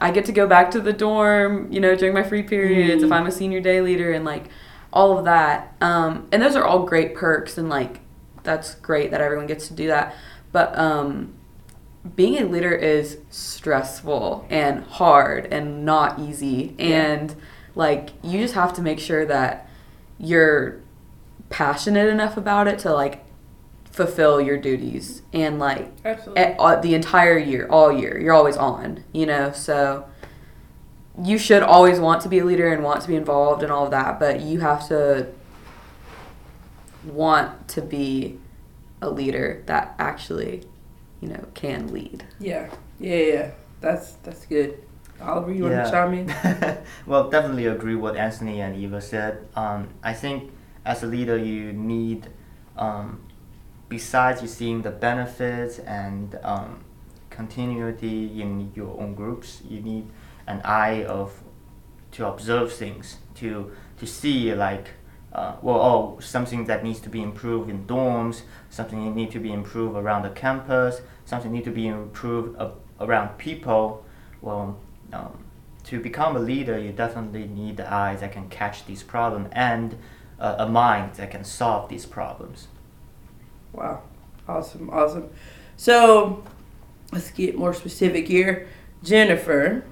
I 0.00 0.10
get 0.10 0.24
to 0.24 0.32
go 0.32 0.48
back 0.48 0.72
to 0.72 0.80
the 0.80 0.92
dorm, 0.92 1.70
you 1.70 1.78
know, 1.78 1.94
during 1.94 2.12
my 2.12 2.24
free 2.24 2.42
periods 2.42 3.04
if 3.04 3.10
Mhm. 3.10 3.14
I'm 3.14 3.26
a 3.26 3.30
senior 3.30 3.60
day 3.60 3.80
leader 3.80 4.10
and 4.10 4.24
like 4.24 4.46
all 4.92 5.16
of 5.16 5.24
that. 5.26 5.74
Um, 5.80 6.26
and 6.32 6.42
those 6.42 6.56
are 6.56 6.64
all 6.64 6.80
great 6.84 7.14
perks 7.14 7.56
and 7.56 7.68
like 7.68 8.00
that's 8.42 8.74
great 8.74 9.12
that 9.12 9.20
everyone 9.20 9.46
gets 9.46 9.68
to 9.68 9.74
do 9.74 9.86
that. 9.86 10.16
But 10.50 10.76
um, 10.76 11.34
being 12.16 12.38
a 12.38 12.46
leader 12.46 12.72
is 12.72 13.18
stressful 13.30 14.46
and 14.50 14.84
hard 14.84 15.46
and 15.52 15.84
not 15.84 16.18
easy. 16.18 16.74
And 16.78 17.34
like 17.74 18.10
you 18.22 18.40
just 18.40 18.54
have 18.54 18.72
to 18.74 18.82
make 18.82 18.98
sure 18.98 19.24
that 19.26 19.68
you're 20.18 20.80
passionate 21.48 22.08
enough 22.08 22.36
about 22.36 22.66
it 22.66 22.78
to 22.80 22.92
like 22.92 23.24
fulfill 23.84 24.40
your 24.40 24.56
duties 24.56 25.22
and 25.32 25.58
like 25.58 25.92
at, 26.04 26.56
uh, 26.58 26.80
the 26.80 26.94
entire 26.94 27.38
year, 27.38 27.66
all 27.68 27.92
year. 27.92 28.18
You're 28.18 28.34
always 28.34 28.56
on, 28.56 29.04
you 29.12 29.26
know. 29.26 29.52
So 29.52 30.06
you 31.22 31.38
should 31.38 31.62
always 31.62 32.00
want 32.00 32.22
to 32.22 32.28
be 32.28 32.38
a 32.38 32.44
leader 32.44 32.72
and 32.72 32.82
want 32.82 33.02
to 33.02 33.08
be 33.08 33.16
involved 33.16 33.62
and 33.62 33.70
all 33.70 33.84
of 33.84 33.90
that, 33.90 34.18
but 34.18 34.40
you 34.40 34.60
have 34.60 34.88
to 34.88 35.28
want 37.04 37.68
to 37.68 37.82
be 37.82 38.38
a 39.02 39.10
leader 39.10 39.62
that 39.66 39.94
actually, 39.98 40.64
you 41.22 41.28
know, 41.28 41.44
can 41.54 41.92
lead. 41.92 42.24
Yeah. 42.38 42.68
Yeah. 42.98 43.16
Yeah. 43.16 43.50
That's 43.80 44.12
that's 44.24 44.44
good. 44.46 44.84
Oliver, 45.20 45.52
you 45.52 45.62
want 45.62 45.74
Yeah. 45.76 45.84
to 45.84 45.90
chime 45.90 46.14
in? 46.14 46.78
well, 47.06 47.30
definitely 47.30 47.66
agree 47.66 47.94
what 47.94 48.16
Anthony 48.16 48.60
and 48.60 48.76
Eva 48.76 49.00
said. 49.00 49.46
Um, 49.54 49.88
I 50.02 50.12
think 50.12 50.50
as 50.84 51.02
a 51.04 51.06
leader, 51.06 51.38
you 51.38 51.72
need, 51.72 52.26
um, 52.76 53.20
besides 53.88 54.42
you 54.42 54.48
seeing 54.48 54.82
the 54.82 54.90
benefits 54.90 55.78
and 55.78 56.38
um, 56.42 56.84
continuity 57.30 58.42
in 58.42 58.72
your 58.74 59.00
own 59.00 59.14
groups. 59.14 59.62
You 59.68 59.80
need 59.80 60.06
an 60.46 60.60
eye 60.64 61.04
of 61.04 61.42
to 62.12 62.26
observe 62.26 62.72
things, 62.72 63.18
to 63.36 63.72
to 63.98 64.06
see 64.06 64.52
like 64.54 64.88
uh, 65.32 65.56
well, 65.62 65.80
oh, 65.80 66.20
something 66.20 66.66
that 66.66 66.84
needs 66.84 67.00
to 67.00 67.08
be 67.08 67.22
improved 67.22 67.70
in 67.70 67.86
dorms, 67.86 68.42
something 68.68 69.04
that 69.04 69.14
needs 69.14 69.32
to 69.32 69.40
be 69.40 69.50
improved 69.52 69.96
around 69.96 70.22
the 70.22 70.30
campus, 70.30 71.00
something 71.24 71.52
need 71.52 71.64
to 71.64 71.70
be 71.70 71.86
improved 71.86 72.58
uh, 72.58 72.70
around 73.00 73.38
people. 73.38 74.04
Well, 74.40 74.78
um, 75.12 75.44
to 75.84 76.00
become 76.00 76.36
a 76.36 76.40
leader, 76.40 76.78
you 76.78 76.92
definitely 76.92 77.46
need 77.46 77.76
the 77.76 77.92
eyes 77.92 78.20
that 78.20 78.32
can 78.32 78.48
catch 78.48 78.86
these 78.86 79.02
problems 79.02 79.48
and 79.52 79.96
uh, 80.38 80.56
a 80.58 80.68
mind 80.68 81.14
that 81.14 81.30
can 81.30 81.44
solve 81.44 81.88
these 81.88 82.06
problems. 82.06 82.68
Wow. 83.72 84.02
Awesome. 84.48 84.90
Awesome. 84.90 85.30
So 85.76 86.44
let's 87.12 87.30
get 87.30 87.56
more 87.56 87.74
specific 87.74 88.28
here. 88.28 88.68
Jennifer, 89.02 89.84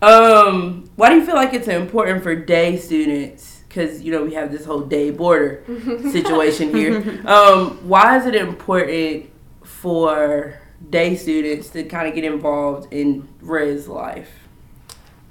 um, 0.00 0.90
why 0.96 1.10
do 1.10 1.16
you 1.16 1.24
feel 1.24 1.34
like 1.34 1.54
it's 1.54 1.68
important 1.68 2.22
for 2.22 2.34
day 2.34 2.76
students? 2.76 3.62
Because, 3.68 4.02
you 4.02 4.12
know, 4.12 4.24
we 4.24 4.34
have 4.34 4.52
this 4.52 4.64
whole 4.64 4.80
day 4.80 5.10
border 5.10 5.64
situation 6.10 6.74
here. 6.74 7.22
Um, 7.26 7.88
why 7.88 8.18
is 8.18 8.26
it 8.26 8.34
important 8.34 9.30
for 9.80 10.54
day 10.90 11.16
students 11.16 11.70
to 11.70 11.84
kind 11.84 12.08
of 12.08 12.14
get 12.14 12.24
involved 12.24 12.92
in 12.92 13.28
res 13.40 13.88
life? 13.88 14.30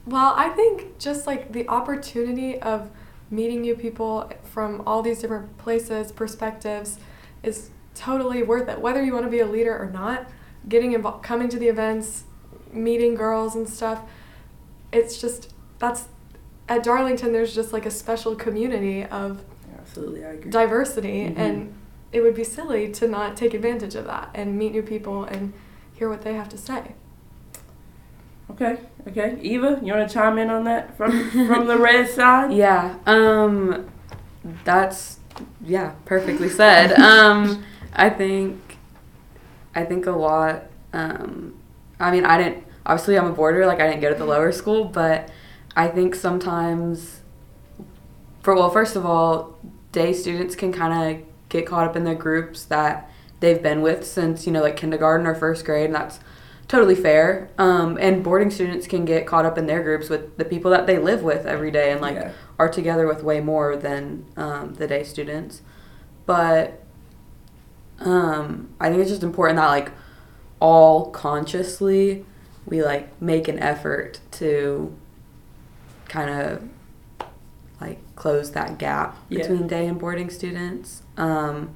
Well, 0.06 0.34
I 0.36 0.50
think 0.50 0.98
just 0.98 1.28
like 1.28 1.52
the 1.52 1.68
opportunity 1.68 2.60
of 2.60 2.90
meeting 3.30 3.62
new 3.62 3.76
people 3.76 4.30
from 4.44 4.82
all 4.86 5.02
these 5.02 5.20
different 5.20 5.58
places, 5.58 6.12
perspectives, 6.12 6.98
is 7.44 7.70
totally 7.96 8.44
worth 8.44 8.68
it. 8.68 8.80
Whether 8.82 9.04
you 9.04 9.14
want 9.14 9.26
to 9.26 9.32
be 9.32 9.40
a 9.40 9.46
leader 9.46 9.78
or 9.78 9.90
not, 9.90 10.28
getting 10.68 10.94
involved, 10.94 11.24
coming 11.24 11.48
to 11.50 11.58
the 11.60 11.68
events, 11.68 12.24
meeting 12.74 13.16
girls 13.16 13.56
and 13.56 13.70
stuff, 13.70 14.02
it's 14.92 15.22
just 15.22 15.54
that's 15.80 16.08
at 16.68 16.84
Darlington. 16.84 17.32
There's 17.32 17.54
just 17.56 17.72
like 17.72 17.86
a 17.86 17.92
special 17.92 18.36
community 18.36 19.06
of 19.06 19.44
Absolutely, 19.78 20.26
I 20.26 20.30
agree. 20.32 20.52
diversity, 20.52 21.24
Mhm. 21.30 21.38
and 21.38 21.74
it 22.12 22.22
would 22.22 22.36
be 22.36 22.44
silly 22.44 22.92
to 22.92 23.08
not 23.08 23.38
take 23.38 23.54
advantage 23.54 23.96
of 23.96 24.06
that 24.06 24.30
and 24.34 24.58
meet 24.58 24.74
new 24.74 24.84
people 24.84 25.24
and 25.24 25.54
hear 25.94 26.10
what 26.10 26.22
they 26.24 26.34
have 26.34 26.50
to 26.50 26.58
say. 26.58 26.94
Okay, 28.52 28.80
okay. 29.08 29.38
Eva, 29.42 29.80
you 29.82 29.94
want 29.94 30.08
to 30.08 30.14
chime 30.14 30.38
in 30.38 30.50
on 30.50 30.66
that 30.66 30.98
from 30.98 31.30
from 31.32 31.68
the 31.68 31.78
red 31.78 32.10
side? 32.18 32.52
Yeah. 32.52 32.96
Um, 33.06 33.90
that's 34.66 35.20
yeah, 35.66 35.94
perfectly 36.06 36.50
said. 36.50 36.92
Um, 37.00 37.64
I 37.94 38.10
think, 38.10 38.78
I 39.76 39.84
think 39.84 40.06
a 40.06 40.12
lot. 40.12 40.64
Um, 40.94 41.56
I 42.00 42.12
mean, 42.12 42.26
I 42.26 42.38
didn't. 42.38 42.66
Obviously, 42.86 43.18
I'm 43.18 43.28
a 43.28 43.34
boarder. 43.34 43.66
Like, 43.66 43.80
I 43.80 43.88
didn't 43.88 44.02
go 44.02 44.10
to 44.10 44.16
the 44.18 44.26
lower 44.26 44.52
school, 44.52 44.86
but 44.86 45.30
I 45.76 45.88
think 45.88 46.16
sometimes, 46.16 47.22
for 48.42 48.56
well, 48.56 48.70
first 48.70 48.96
of 48.96 49.06
all, 49.06 49.58
day 49.92 50.14
students 50.14 50.56
can 50.56 50.72
kind 50.72 51.16
of 51.16 51.31
get 51.52 51.68
caught 51.68 51.88
up 51.88 51.96
in 51.96 52.04
the 52.06 52.16
groups 52.16 52.64
that 52.66 53.08
they've 53.42 53.62
been 53.62 53.82
with 53.84 54.06
since 54.08 54.48
you 54.48 54.52
know 54.52 54.62
like 54.62 54.76
kindergarten 54.78 55.28
or 55.28 55.36
first 55.36 55.64
grade, 55.66 55.86
and 55.86 55.94
that's 55.96 56.20
totally 56.68 56.96
fair. 56.96 57.50
Um, 57.60 57.98
and 58.02 58.24
boarding 58.24 58.50
students 58.50 58.88
can 58.88 59.06
get 59.06 59.28
caught 59.28 59.46
up 59.46 59.58
in 59.58 59.68
their 59.68 59.84
groups 59.84 60.10
with 60.10 60.38
the 60.38 60.46
people 60.46 60.72
that 60.72 60.88
they 60.88 60.98
live 60.98 61.22
with 61.22 61.46
every 61.46 61.70
day, 61.70 61.92
and 61.92 62.02
like 62.02 62.16
Yeah. 62.16 62.32
are 62.58 62.70
together 62.70 63.06
with 63.06 63.22
way 63.24 63.40
more 63.42 63.76
than 63.76 64.26
um, 64.38 64.74
the 64.76 64.88
day 64.88 65.04
students. 65.04 65.62
But 66.26 66.82
um, 68.00 68.70
I 68.80 68.90
think 68.90 69.02
it's 69.02 69.12
just 69.12 69.24
important 69.24 69.58
that 69.58 69.68
like 69.68 69.92
all 70.60 71.10
consciously 71.12 72.26
we 72.66 72.84
like 72.84 73.20
make 73.22 73.48
an 73.48 73.60
effort 73.60 74.20
to 74.32 74.96
kind 76.08 76.30
of 76.30 76.64
like 77.82 78.00
close 78.16 78.52
that 78.52 78.78
gap 78.78 79.18
Yeah. 79.30 79.40
between 79.40 79.68
day 79.68 79.88
and 79.88 79.98
boarding 80.00 80.30
students. 80.30 81.02
Um, 81.18 81.72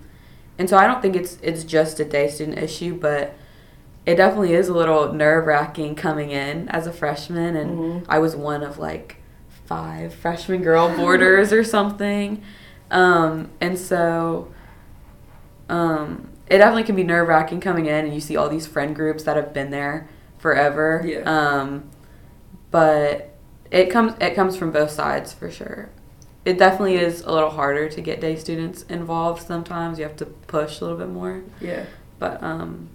and 0.58 0.70
so 0.70 0.78
I 0.78 0.88
don't 0.88 1.02
think 1.02 1.16
it's 1.16 1.38
it's 1.42 1.64
just 1.66 2.00
a 2.00 2.06
day 2.06 2.30
student 2.30 2.58
issue, 2.60 2.96
but 2.98 3.34
it 4.06 4.16
definitely 4.16 4.54
is 4.54 4.70
a 4.70 4.74
little 4.74 5.12
nerve 5.12 5.46
wracking 5.48 5.96
coming 5.96 6.30
in 6.32 6.70
as 6.70 6.86
a 6.88 6.94
freshman, 6.94 7.56
and 7.56 7.78
Mhm. 7.80 8.06
I 8.08 8.20
was 8.20 8.36
one 8.36 8.62
of 8.64 8.78
like 8.78 9.18
five 9.66 10.14
freshman 10.14 10.62
girl 10.62 10.96
boarders 10.96 11.52
or 11.52 11.64
something, 11.64 12.42
um, 12.92 13.50
and 13.60 13.78
so 13.80 14.50
um, 15.70 16.30
it 16.48 16.60
definitely 16.60 16.84
can 16.84 16.96
be 16.96 17.04
nerve 17.04 17.28
wracking 17.28 17.60
coming 17.60 17.88
in, 17.88 18.06
and 18.06 18.14
you 18.14 18.20
see 18.22 18.38
all 18.38 18.48
these 18.50 18.68
friend 18.68 18.96
groups 18.96 19.24
that 19.24 19.36
have 19.36 19.54
been 19.54 19.72
there 19.72 20.08
forever. 20.38 21.02
Yeah. 21.04 21.22
Um, 21.26 21.86
but 22.72 23.32
it 23.72 23.90
comes 23.90 24.14
it 24.22 24.36
comes 24.36 24.56
from 24.56 24.72
both 24.72 24.92
sides 24.92 25.34
for 25.34 25.50
sure. 25.50 25.90
It 26.46 26.60
definitely 26.60 26.96
is 26.98 27.22
a 27.22 27.32
little 27.32 27.50
harder 27.50 27.90
to 27.90 28.02
get 28.02 28.22
day 28.22 28.36
students 28.36 28.84
involved 28.84 29.42
sometimes. 29.46 29.98
You 29.98 30.06
have 30.06 30.16
to 30.18 30.26
push 30.26 30.80
a 30.80 30.84
little 30.84 31.00
bit 31.00 31.10
more. 31.10 31.44
Yeah. 31.60 31.86
But 32.20 32.42
um, 32.44 32.90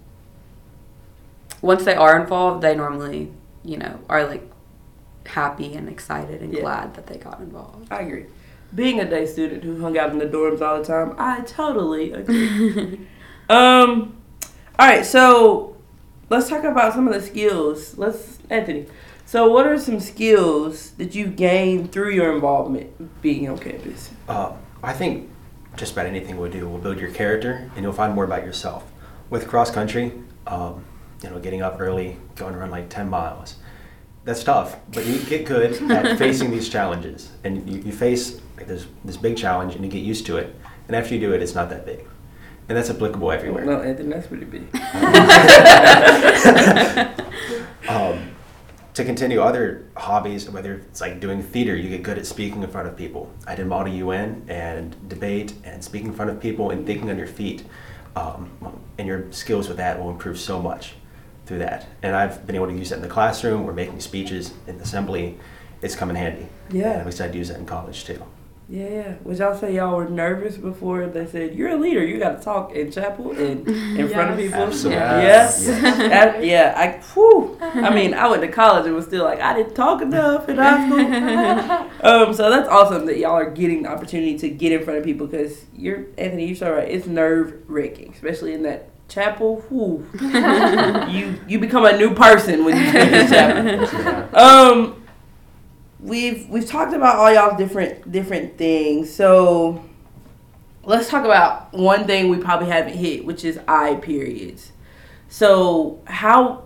once 1.61 1.83
they 1.83 1.95
are 1.95 2.19
involved, 2.19 2.63
they 2.63 2.73
normally, 2.75 3.31
you 3.63 3.77
know, 3.77 3.99
are 4.09 4.25
like 4.25 4.49
happy 5.25 5.73
and 5.75 5.89
excited 5.89 6.41
and 6.41 6.53
Yeah. 6.53 6.61
glad 6.61 6.93
that 6.95 7.07
they 7.07 7.17
got 7.17 7.39
involved. 7.39 7.91
I 7.91 8.01
agree. 8.01 8.25
Being 8.73 9.01
a 9.01 9.09
day 9.09 9.25
student 9.25 9.63
who 9.65 9.81
hung 9.81 9.97
out 9.97 10.11
in 10.11 10.17
the 10.17 10.25
dorms 10.25 10.61
all 10.61 10.77
the 10.77 10.85
time, 10.85 11.13
I 11.17 11.41
totally 11.41 12.13
agree. 12.13 13.07
um, 13.49 14.15
all 14.79 14.87
right, 14.87 15.05
so 15.05 15.75
let's 16.29 16.47
talk 16.49 16.63
about 16.63 16.93
some 16.93 17.05
of 17.07 17.13
the 17.13 17.21
skills. 17.21 17.97
Let's, 17.97 18.39
Anthony. 18.49 18.85
So, 19.31 19.47
what 19.47 19.65
are 19.65 19.79
some 19.79 20.01
skills 20.01 20.91
that 20.97 21.15
you've 21.15 21.37
gained 21.37 21.93
through 21.93 22.09
your 22.09 22.33
involvement 22.33 23.21
being 23.21 23.47
on 23.47 23.59
campus? 23.59 24.09
Uh, 24.27 24.51
I 24.83 24.91
think 24.91 25.29
just 25.77 25.93
about 25.93 26.05
anything 26.05 26.37
we 26.37 26.49
do 26.49 26.67
will 26.67 26.79
build 26.79 26.99
your 26.99 27.11
character, 27.11 27.71
and 27.73 27.81
you'll 27.81 27.93
find 27.93 28.13
more 28.13 28.25
about 28.25 28.43
yourself. 28.43 28.83
With 29.29 29.47
cross 29.47 29.71
country, 29.71 30.11
um, 30.47 30.83
you 31.23 31.29
know, 31.29 31.39
getting 31.39 31.61
up 31.61 31.79
early, 31.79 32.17
going 32.35 32.55
around 32.55 32.71
like 32.71 32.89
10 32.89 33.09
miles, 33.09 33.55
that's 34.25 34.43
tough. 34.43 34.75
But 34.91 35.05
you 35.05 35.19
get 35.19 35.45
good 35.45 35.81
at 35.89 36.17
facing 36.17 36.51
these 36.51 36.67
challenges, 36.67 37.31
and 37.45 37.69
you, 37.69 37.83
you 37.83 37.93
face 37.93 38.41
like 38.57 38.67
this 38.67 38.85
this 39.05 39.15
big 39.15 39.37
challenge, 39.37 39.75
and 39.75 39.85
you 39.85 39.89
get 39.89 40.03
used 40.03 40.25
to 40.25 40.35
it. 40.35 40.53
And 40.87 40.95
after 40.97 41.13
you 41.13 41.21
do 41.21 41.31
it, 41.31 41.41
it's 41.41 41.55
not 41.55 41.69
that 41.69 41.85
big, 41.85 42.05
and 42.67 42.77
that's 42.77 42.89
applicable 42.89 43.31
everywhere. 43.31 43.63
No, 43.63 43.79
Anthony, 43.79 44.09
that's 44.09 44.27
pretty 44.27 44.43
big. 44.43 44.67
um, 47.87 48.30
to 48.93 49.05
continue 49.05 49.41
other 49.41 49.89
hobbies, 49.95 50.49
whether 50.49 50.75
it's 50.75 50.99
like 50.99 51.19
doing 51.19 51.41
theater, 51.41 51.75
you 51.75 51.89
get 51.89 52.03
good 52.03 52.17
at 52.17 52.25
speaking 52.25 52.61
in 52.61 52.69
front 52.69 52.87
of 52.87 52.97
people. 52.97 53.31
I 53.47 53.55
did 53.55 53.67
Model 53.67 53.93
UN 53.93 54.45
and 54.49 54.95
debate 55.07 55.53
and 55.63 55.83
speaking 55.83 56.07
in 56.09 56.13
front 56.13 56.31
of 56.31 56.41
people 56.41 56.71
and 56.71 56.85
thinking 56.85 57.09
on 57.09 57.17
your 57.17 57.27
feet. 57.27 57.63
Um, 58.15 58.51
and 58.97 59.07
your 59.07 59.31
skills 59.31 59.69
with 59.69 59.77
that 59.77 59.97
will 59.97 60.09
improve 60.09 60.37
so 60.37 60.61
much 60.61 60.95
through 61.45 61.59
that. 61.59 61.87
And 62.03 62.15
I've 62.15 62.45
been 62.45 62.55
able 62.55 62.67
to 62.67 62.73
use 62.73 62.89
that 62.89 62.97
in 62.97 63.01
the 63.01 63.07
classroom 63.07 63.67
or 63.67 63.73
making 63.73 64.01
speeches 64.01 64.53
in 64.67 64.75
assembly. 64.81 65.39
It's 65.81 65.95
come 65.95 66.09
in 66.09 66.15
handy. 66.17 66.47
Yeah. 66.69 66.99
And 66.99 67.11
to 67.11 67.37
use 67.37 67.47
that 67.47 67.59
in 67.59 67.65
college 67.65 68.03
too. 68.03 68.21
Yeah, 68.71 68.87
yeah. 68.87 69.15
Would 69.25 69.37
y'all 69.37 69.53
say 69.53 69.75
y'all 69.75 69.97
were 69.97 70.07
nervous 70.09 70.55
before 70.55 71.05
they 71.07 71.25
said 71.27 71.55
you're 71.55 71.71
a 71.71 71.75
leader? 71.75 72.01
You 72.05 72.17
got 72.19 72.37
to 72.37 72.41
talk 72.43 72.71
in 72.71 72.89
chapel 72.89 73.31
and 73.31 73.67
in 73.67 74.07
front 74.13 74.31
of 74.31 74.37
people. 74.37 74.61
Absolutely. 74.61 74.97
Yeah, 74.97 75.21
Yes. 75.21 75.65
That- 75.65 76.41
yeah. 76.45 76.73
I, 76.77 77.01
whew. 77.13 77.57
I 77.59 77.93
mean, 77.93 78.13
I 78.13 78.29
went 78.29 78.43
to 78.43 78.47
college 78.47 78.85
and 78.85 78.95
was 78.95 79.05
still 79.07 79.25
like 79.25 79.41
I 79.41 79.53
didn't 79.57 79.75
talk 79.75 80.01
enough 80.01 80.47
in 80.47 80.55
high 80.55 80.87
school. 80.87 81.99
um, 82.09 82.33
so 82.33 82.49
that's 82.49 82.69
awesome 82.69 83.05
that 83.07 83.17
y'all 83.17 83.31
are 83.33 83.49
getting 83.51 83.83
the 83.83 83.89
opportunity 83.89 84.37
to 84.39 84.49
get 84.49 84.71
in 84.71 84.85
front 84.85 84.99
of 84.99 85.03
people 85.05 85.27
because 85.27 85.65
you're 85.75 86.05
Anthony. 86.17 86.45
You're 86.47 86.55
so 86.55 86.73
right. 86.73 86.87
It's 86.87 87.07
nerve 87.07 87.53
wracking, 87.67 88.13
especially 88.13 88.53
in 88.53 88.63
that 88.63 88.87
chapel. 89.09 89.59
Whew. 89.67 90.07
you 91.09 91.37
you 91.45 91.59
become 91.59 91.83
a 91.83 91.97
new 91.97 92.13
person 92.15 92.63
when 92.63 92.77
you 92.77 92.87
speak 92.87 93.11
in 93.11 93.27
chapel. 93.27 94.39
Um, 94.39 95.00
we've 96.01 96.49
we've 96.49 96.65
talked 96.65 96.93
about 96.93 97.15
all 97.15 97.33
y'all 97.33 97.57
different 97.57 98.11
different 98.11 98.57
things. 98.57 99.13
So 99.13 99.83
let's 100.83 101.09
talk 101.09 101.23
about 101.23 101.73
one 101.73 102.05
thing 102.05 102.29
we 102.29 102.37
probably 102.37 102.67
haven't 102.67 102.95
hit, 102.95 103.25
which 103.25 103.45
is 103.45 103.59
I 103.67 103.95
periods. 103.95 104.71
So 105.29 106.01
how 106.05 106.63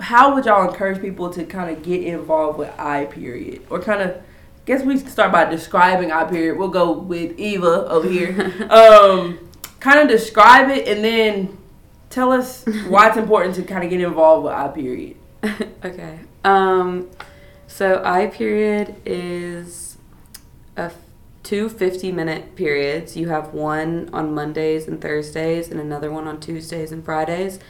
how 0.00 0.34
would 0.34 0.46
y'all 0.46 0.68
encourage 0.68 1.00
people 1.00 1.30
to 1.30 1.44
kind 1.44 1.74
of 1.74 1.82
get 1.82 2.02
involved 2.02 2.58
with 2.58 2.72
I 2.78 3.06
period, 3.06 3.64
or 3.70 3.80
kind 3.80 4.02
of? 4.02 4.22
Guess 4.64 4.82
we 4.82 4.98
start 4.98 5.32
by 5.32 5.46
describing 5.46 6.12
I 6.12 6.24
period. 6.24 6.58
We'll 6.58 6.68
go 6.68 6.92
with 6.92 7.38
Eva 7.38 7.86
over 7.88 8.06
here. 8.06 8.52
um, 8.70 9.38
kind 9.80 9.98
of 9.98 10.08
describe 10.08 10.68
it, 10.68 10.86
and 10.86 11.02
then 11.02 11.56
tell 12.10 12.32
us 12.32 12.66
why 12.86 13.08
it's 13.08 13.16
important 13.16 13.54
to 13.54 13.62
kind 13.62 13.82
of 13.82 13.88
get 13.88 14.02
involved 14.02 14.44
with 14.44 14.52
I 14.52 14.68
period. 14.68 15.16
okay. 15.84 16.18
Um, 16.44 17.08
so 17.78 18.02
I 18.04 18.26
period 18.26 18.96
is 19.06 19.98
a 20.76 20.90
two 21.44 21.68
50 21.68 22.10
minute 22.10 22.56
periods. 22.56 23.16
You 23.16 23.28
have 23.28 23.54
one 23.54 24.10
on 24.12 24.34
Mondays 24.34 24.88
and 24.88 25.00
Thursdays 25.00 25.68
and 25.68 25.78
another 25.78 26.10
one 26.10 26.26
on 26.26 26.40
Tuesdays 26.40 26.90
and 26.90 27.04
Fridays. 27.04 27.60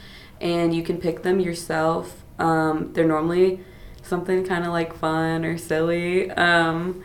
and 0.41 0.73
you 0.73 0.81
can 0.81 0.97
pick 0.97 1.21
them 1.21 1.39
yourself. 1.39 2.23
Um, 2.39 2.91
they're 2.93 3.05
normally 3.05 3.59
something 4.01 4.43
kind 4.43 4.65
of 4.65 4.71
like 4.71 4.95
fun 4.95 5.45
or 5.45 5.59
silly, 5.59 6.31
um, 6.31 7.03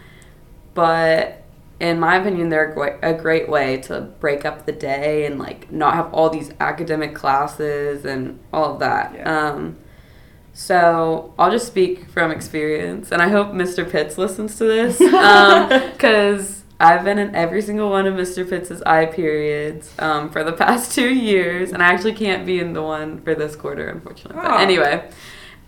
but 0.72 1.42
in 1.80 2.00
my 2.00 2.16
opinion, 2.16 2.48
they're 2.48 2.70
a 2.70 2.74
great, 2.74 2.94
a 3.02 3.12
great 3.12 3.50
way 3.50 3.82
to 3.82 4.00
break 4.00 4.46
up 4.46 4.64
the 4.64 4.72
day 4.72 5.26
and 5.26 5.38
like 5.38 5.70
not 5.70 5.92
have 5.92 6.10
all 6.14 6.30
these 6.30 6.52
academic 6.58 7.14
classes 7.14 8.06
and 8.06 8.40
all 8.50 8.72
of 8.72 8.78
that. 8.78 9.12
Yeah. 9.14 9.48
Um, 9.50 9.76
so 10.54 11.34
I'll 11.36 11.50
just 11.50 11.66
speak 11.66 12.08
from 12.08 12.30
experience, 12.30 13.10
and 13.10 13.20
I 13.20 13.28
hope 13.28 13.48
Mr. 13.48 13.88
Pitts 13.88 14.16
listens 14.16 14.56
to 14.58 14.64
this 14.64 14.98
because 15.92 16.62
I've 16.78 17.04
been 17.04 17.18
in 17.18 17.34
every 17.34 17.60
single 17.60 17.90
one 17.90 18.06
of 18.06 18.14
Mr. 18.14 18.48
Pitts's 18.48 18.80
I 18.82 19.06
periods 19.06 19.92
um, 19.98 20.30
for 20.30 20.44
the 20.44 20.52
past 20.52 20.94
two 20.94 21.12
years, 21.12 21.72
and 21.72 21.82
I 21.82 21.92
actually 21.92 22.14
can't 22.14 22.46
be 22.46 22.60
in 22.60 22.72
the 22.72 22.82
one 22.82 23.20
for 23.22 23.34
this 23.34 23.56
quarter, 23.56 23.88
unfortunately. 23.88 24.42
But 24.42 24.60
anyway, 24.60 25.10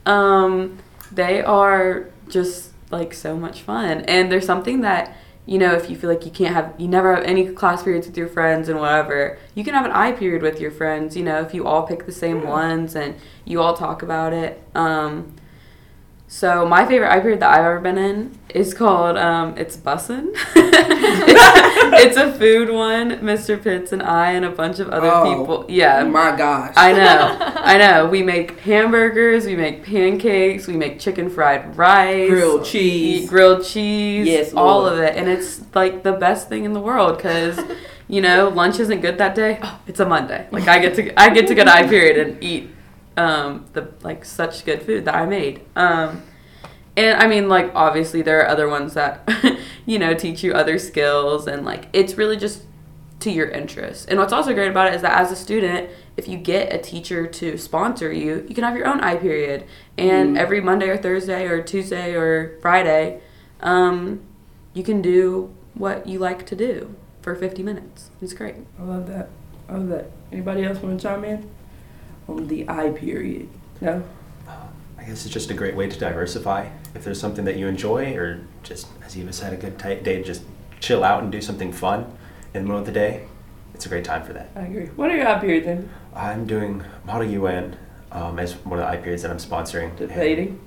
um, 0.06 0.78
they 1.10 1.42
are 1.42 2.08
just 2.28 2.70
like 2.90 3.12
so 3.12 3.36
much 3.36 3.62
fun, 3.62 4.02
and 4.02 4.30
there's 4.30 4.46
something 4.46 4.82
that 4.82 5.16
you 5.46 5.58
know 5.58 5.72
if 5.74 5.88
you 5.88 5.96
feel 5.96 6.10
like 6.10 6.24
you 6.26 6.30
can't 6.30 6.54
have 6.54 6.74
you 6.76 6.88
never 6.88 7.14
have 7.14 7.24
any 7.24 7.48
class 7.48 7.82
periods 7.82 8.06
with 8.06 8.16
your 8.16 8.28
friends 8.28 8.68
and 8.68 8.78
whatever 8.78 9.38
you 9.54 9.64
can 9.64 9.74
have 9.74 9.84
an 9.84 9.92
I 9.92 10.12
period 10.12 10.42
with 10.42 10.60
your 10.60 10.70
friends 10.70 11.16
you 11.16 11.22
know 11.24 11.40
if 11.40 11.54
you 11.54 11.66
all 11.66 11.86
pick 11.86 12.04
the 12.04 12.12
same 12.12 12.42
ones 12.42 12.94
and 12.96 13.14
you 13.44 13.62
all 13.62 13.74
talk 13.74 14.02
about 14.02 14.32
it 14.32 14.62
um, 14.74 15.32
so 16.28 16.66
my 16.66 16.84
favorite 16.84 17.10
I 17.10 17.20
period 17.20 17.40
that 17.40 17.50
I've 17.50 17.64
ever 17.64 17.80
been 17.80 17.98
in 17.98 18.38
is 18.48 18.74
called 18.74 19.16
um, 19.16 19.56
it's 19.56 19.76
bussin. 19.76 20.34
it's, 22.00 22.16
a 22.16 22.32
food 22.32 22.70
one. 22.70 23.18
Mr. 23.20 23.62
Pitts 23.62 23.92
and 23.92 24.02
I 24.02 24.32
and 24.32 24.44
a 24.44 24.50
bunch 24.50 24.78
of 24.78 24.88
other 24.88 25.08
Oh. 25.12 25.24
people. 25.38 25.64
Yeah, 25.68 26.02
Oh 26.04 26.08
my 26.08 26.34
gosh. 26.36 26.74
I 26.76 26.92
know. 27.00 27.36
I 27.56 27.78
know. 27.78 28.06
We 28.08 28.22
make 28.22 28.58
hamburgers, 28.60 29.46
we 29.46 29.56
make 29.56 29.84
pancakes, 29.84 30.66
we 30.66 30.76
make 30.76 30.98
chicken 30.98 31.28
fried 31.30 31.76
rice, 31.76 32.28
Grilled 32.30 32.64
cheese. 32.64 33.28
grilled 33.28 33.64
cheese, 33.64 34.26
Yes, 34.26 34.54
all 34.54 34.86
of 34.86 34.98
it. 34.98 35.16
And 35.16 35.28
it's 35.28 35.60
like 35.74 36.02
the 36.02 36.12
best 36.12 36.48
thing 36.48 36.64
in 36.64 36.72
the 36.72 36.80
world 36.80 37.18
cuz 37.18 37.58
you 38.08 38.20
know, 38.20 38.48
lunch 38.48 38.78
isn't 38.78 39.00
good 39.00 39.18
that 39.18 39.34
day. 39.34 39.58
Oh, 39.62 39.80
it's 39.86 39.98
a 40.00 40.06
Monday. 40.06 40.46
Like 40.52 40.68
I 40.68 40.78
get 40.78 40.94
to 40.96 41.20
I 41.20 41.30
get 41.30 41.46
to 41.48 41.54
go 41.54 41.64
to 41.64 41.72
I 41.72 41.86
period 41.86 42.16
and 42.26 42.42
eat 42.42 42.70
um 43.16 43.64
the 43.72 43.88
like 44.02 44.24
such 44.24 44.64
good 44.64 44.82
food 44.82 45.04
that 45.06 45.14
I 45.14 45.26
made. 45.26 45.62
Um 45.74 46.22
and 46.96 47.20
I 47.22 47.26
mean, 47.26 47.48
like, 47.48 47.70
obviously, 47.74 48.22
there 48.22 48.40
are 48.40 48.48
other 48.48 48.68
ones 48.68 48.94
that, 48.94 49.28
you 49.86 49.98
know, 49.98 50.14
teach 50.14 50.42
you 50.42 50.52
other 50.52 50.78
skills, 50.78 51.46
and 51.46 51.64
like, 51.64 51.88
it's 51.92 52.16
really 52.16 52.36
just 52.36 52.62
to 53.20 53.30
your 53.30 53.48
interests. 53.48 54.04
And 54.06 54.18
what's 54.18 54.32
also 54.32 54.52
great 54.52 54.70
about 54.70 54.88
it 54.88 54.94
is 54.94 55.02
that 55.02 55.18
as 55.18 55.32
a 55.32 55.36
student, 55.36 55.88
if 56.16 56.28
you 56.28 56.36
get 56.36 56.72
a 56.72 56.78
teacher 56.78 57.26
to 57.26 57.56
sponsor 57.58 58.12
you, 58.12 58.44
you 58.48 58.54
can 58.54 58.62
have 58.64 58.76
your 58.76 58.86
own 58.86 59.00
I 59.00 59.16
period. 59.16 59.64
And 59.96 60.36
Mm. 60.36 60.38
every 60.38 60.60
Monday 60.60 60.88
or 60.88 60.96
Thursday 60.98 61.46
or 61.46 61.62
Tuesday 61.62 62.14
or 62.14 62.58
Friday, 62.60 63.20
um, 63.60 64.20
you 64.74 64.82
can 64.82 65.00
do 65.00 65.50
what 65.74 66.06
you 66.06 66.18
like 66.18 66.44
to 66.46 66.54
do 66.56 66.94
for 67.22 67.34
50 67.34 67.62
minutes. 67.62 68.10
It's 68.20 68.34
great. 68.34 68.56
I 68.78 68.82
love 68.84 69.06
that. 69.08 69.28
I 69.68 69.72
love 69.74 69.88
that. 69.88 70.10
Anybody 70.30 70.64
else 70.64 70.78
want 70.82 71.00
to 71.00 71.06
chime 71.06 71.24
in 71.24 71.48
on 72.28 72.48
the 72.48 72.68
I 72.68 72.90
period? 72.90 73.48
No. 73.80 74.02
I 75.06 75.10
guess 75.10 75.24
it's 75.24 75.32
just 75.32 75.52
a 75.52 75.54
great 75.54 75.76
way 75.76 75.88
to 75.88 75.96
diversify. 75.96 76.68
If 76.96 77.04
there's 77.04 77.20
something 77.20 77.44
that 77.44 77.54
you 77.54 77.68
enjoy, 77.68 78.16
or 78.16 78.44
just 78.64 78.88
as 79.04 79.16
Eva 79.16 79.32
said, 79.32 79.52
a 79.52 79.56
good 79.56 79.78
tight 79.78 80.02
day 80.02 80.20
just 80.20 80.42
chill 80.80 81.04
out 81.04 81.22
and 81.22 81.30
do 81.30 81.40
something 81.40 81.72
fun 81.72 82.12
in 82.52 82.62
the 82.62 82.66
middle 82.66 82.80
of 82.80 82.86
the 82.86 82.92
day, 82.92 83.24
it's 83.72 83.86
a 83.86 83.88
great 83.88 84.04
time 84.04 84.24
for 84.24 84.32
that. 84.32 84.50
I 84.56 84.62
agree. 84.62 84.86
What 84.96 85.12
are 85.12 85.16
your 85.16 85.28
I 85.28 85.38
periods 85.38 85.64
then? 85.64 85.88
I'm 86.12 86.44
doing 86.44 86.82
Model 87.04 87.28
UN 87.28 87.76
um, 88.10 88.40
as 88.40 88.56
one 88.64 88.80
of 88.80 88.84
the 88.84 88.90
I 88.90 88.96
that 88.96 89.30
I'm 89.30 89.36
sponsoring. 89.36 89.96
Debating. 89.96 90.58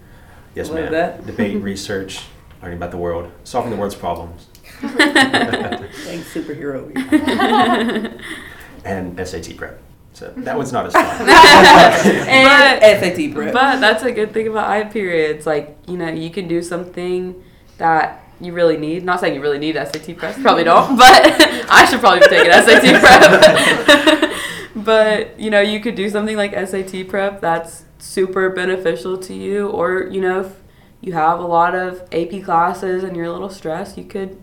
Yes, 0.56 0.70
Love 0.70 0.84
ma'am. 0.84 0.92
that. 0.94 1.26
Debate, 1.26 1.58
research, 1.62 2.22
learning 2.62 2.78
about 2.78 2.92
the 2.92 2.98
world, 2.98 3.30
solving 3.44 3.72
the 3.72 3.78
world's 3.78 3.96
problems, 3.96 4.48
Thanks, 4.80 6.34
superhero. 6.34 6.88
and 8.86 9.28
SAT 9.28 9.58
prep. 9.58 9.82
So 10.20 10.34
that 10.36 10.58
one's 10.58 10.74
not 10.74 10.86
as 10.88 10.92
fun. 10.92 11.30
and 11.30 12.82
SAT 12.82 13.34
prep. 13.34 13.54
But 13.54 13.80
that's 13.80 14.04
a 14.04 14.12
good 14.12 14.34
thing 14.34 14.50
about 14.50 14.70
I 14.70 14.84
periods. 14.84 15.46
Like, 15.46 15.78
you 15.88 15.96
know, 15.96 16.10
you 16.10 16.30
can 16.30 16.50
do 16.50 16.62
something 16.62 17.42
that 17.78 18.22
you 18.42 18.52
really 18.52 18.76
need. 18.76 19.06
Not 19.06 19.22
saying 19.22 19.34
you 19.34 19.42
really 19.42 19.60
need 19.60 19.76
SAT 19.76 20.18
prep, 20.18 20.36
probably 20.42 20.66
don't, 20.66 20.98
but 20.98 21.08
I 21.70 21.86
should 21.90 22.02
probably 22.02 22.20
be 22.20 22.28
taking 22.28 22.52
SAT 22.52 23.02
prep. 24.26 24.32
but, 24.76 25.40
you 25.40 25.50
know, 25.50 25.62
you 25.62 25.80
could 25.80 25.96
do 25.96 26.10
something 26.10 26.36
like 26.36 26.52
SAT 26.52 27.08
prep 27.08 27.40
that's 27.40 27.86
super 27.98 28.50
beneficial 28.50 29.18
to 29.20 29.34
you. 29.34 29.70
Or, 29.70 30.04
you 30.12 30.20
know, 30.20 30.42
if 30.42 30.52
you 31.00 31.14
have 31.14 31.40
a 31.40 31.48
lot 31.48 31.76
of 31.76 32.02
AP 32.12 32.44
classes 32.44 33.06
and 33.06 33.16
you're 33.16 33.28
a 33.28 33.32
little 33.32 33.50
stressed, 33.50 33.98
you 33.98 34.04
could 34.04 34.38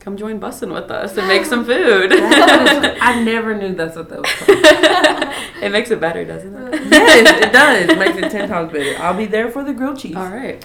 come 0.00 0.16
join 0.16 0.40
Bussin' 0.40 0.72
with 0.72 0.90
us 0.90 1.18
and 1.18 1.28
make 1.28 1.44
some 1.44 1.66
food. 1.66 2.12
I 2.14 3.22
never 3.22 3.54
knew 3.54 3.74
that's 3.74 3.94
what 3.94 4.08
that 4.08 4.22
was 4.22 4.32
called. 4.32 4.87
it 5.62 5.70
makes 5.70 5.90
it 5.90 6.00
better, 6.00 6.24
doesn't 6.24 6.54
it? 6.54 6.82
yes, 6.90 7.44
it 7.44 7.52
does. 7.52 7.88
It 7.88 7.98
makes 7.98 8.16
it 8.16 8.30
ten 8.30 8.48
times 8.48 8.72
better. 8.72 9.00
I'll 9.02 9.16
be 9.16 9.26
there 9.26 9.50
for 9.50 9.64
the 9.64 9.72
grilled 9.72 9.98
cheese. 9.98 10.16
All 10.16 10.28
right. 10.28 10.64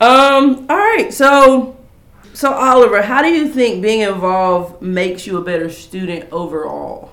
Um. 0.00 0.66
All 0.68 0.76
right. 0.76 1.12
So, 1.12 1.76
so 2.32 2.52
Oliver, 2.52 3.02
how 3.02 3.22
do 3.22 3.28
you 3.28 3.48
think 3.48 3.82
being 3.82 4.00
involved 4.00 4.82
makes 4.82 5.26
you 5.26 5.36
a 5.36 5.42
better 5.42 5.70
student 5.70 6.30
overall? 6.32 7.12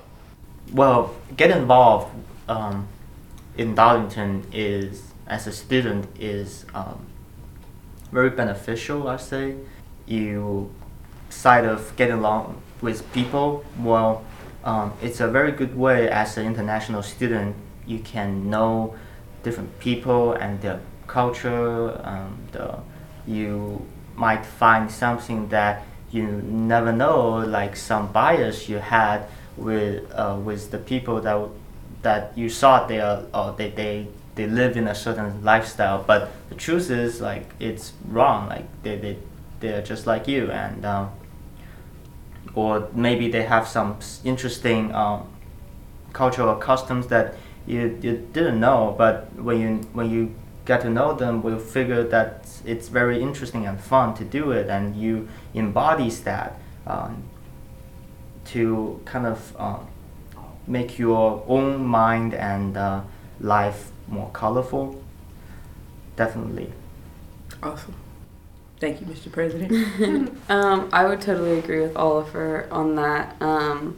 Well, 0.72 1.14
get 1.36 1.50
involved 1.50 2.14
um, 2.48 2.88
in 3.56 3.74
Darlington 3.74 4.46
is 4.52 5.12
as 5.26 5.46
a 5.46 5.52
student 5.52 6.06
is 6.18 6.66
um, 6.74 7.06
very 8.10 8.30
beneficial. 8.30 9.08
I 9.08 9.16
say 9.16 9.56
you 10.06 10.72
side 11.30 11.64
of 11.64 11.94
getting 11.96 12.16
along 12.16 12.60
with 12.80 13.10
people. 13.12 13.64
Well, 13.78 14.24
um, 14.64 14.92
it's 15.02 15.20
a 15.20 15.28
very 15.28 15.52
good 15.52 15.76
way 15.76 16.08
as 16.08 16.36
an 16.36 16.46
international 16.46 17.02
student. 17.02 17.56
You 17.86 17.98
can 17.98 18.48
know 18.48 18.94
different 19.42 19.78
people 19.80 20.32
and 20.32 20.60
their 20.60 20.80
culture. 21.06 22.00
Um, 22.04 22.38
the 22.52 22.78
you 23.26 23.86
might 24.16 24.44
find 24.44 24.90
something 24.90 25.48
that 25.48 25.84
you 26.10 26.26
never 26.26 26.92
know, 26.92 27.38
like 27.38 27.76
some 27.76 28.12
bias 28.12 28.68
you 28.68 28.78
had 28.78 29.26
with 29.56 30.10
uh, 30.12 30.38
with 30.42 30.70
the 30.70 30.78
people 30.78 31.20
that 31.20 31.48
that 32.02 32.36
you 32.36 32.50
thought 32.50 32.88
they 32.88 33.00
are 33.00 33.24
or 33.34 33.52
they, 33.56 33.70
they 33.70 34.06
they 34.34 34.46
live 34.46 34.76
in 34.76 34.88
a 34.88 34.94
certain 34.94 35.42
lifestyle, 35.44 36.02
but 36.06 36.30
the 36.48 36.54
truth 36.54 36.90
is 36.90 37.20
like 37.20 37.46
it's 37.58 37.92
wrong. 38.06 38.48
Like 38.48 38.66
they 38.82 38.96
they 38.96 39.16
they're 39.60 39.82
just 39.82 40.06
like 40.06 40.28
you, 40.28 40.50
and 40.50 40.84
um, 40.84 41.10
or 42.54 42.88
maybe 42.92 43.30
they 43.30 43.42
have 43.44 43.66
some 43.66 43.98
interesting 44.24 44.94
um, 44.94 45.26
cultural 46.12 46.54
customs 46.56 47.06
that 47.08 47.34
you, 47.66 47.98
you 48.02 48.28
didn't 48.32 48.60
know, 48.60 48.94
but 48.98 49.32
when 49.36 49.60
you 49.60 49.76
when 49.92 50.10
you 50.10 50.34
get 50.64 50.80
to 50.82 50.90
know 50.90 51.14
them, 51.14 51.42
we'll 51.42 51.58
figure 51.58 52.04
that 52.04 52.46
it's 52.64 52.88
very 52.88 53.20
interesting 53.20 53.66
and 53.66 53.80
fun 53.80 54.14
to 54.14 54.24
do 54.24 54.52
it, 54.52 54.68
and 54.68 54.96
you 54.96 55.28
embodies 55.54 56.22
that 56.24 56.58
um, 56.86 57.22
to 58.46 59.00
kind 59.04 59.26
of 59.26 59.56
um, 59.58 59.86
make 60.66 60.98
your 60.98 61.44
own 61.48 61.84
mind 61.84 62.34
and 62.34 62.76
uh, 62.76 63.00
life 63.40 63.90
more 64.08 64.30
colorful. 64.32 65.02
Definitely. 66.16 66.72
Awesome. 67.62 67.94
Thank 68.82 69.00
you, 69.00 69.06
Mr. 69.06 69.30
President. 69.30 70.36
Um, 70.50 70.88
I 70.92 71.04
would 71.04 71.20
totally 71.20 71.56
agree 71.56 71.80
with 71.80 71.96
Oliver 71.96 72.66
on 72.68 72.96
that. 72.96 73.40
Um, 73.40 73.96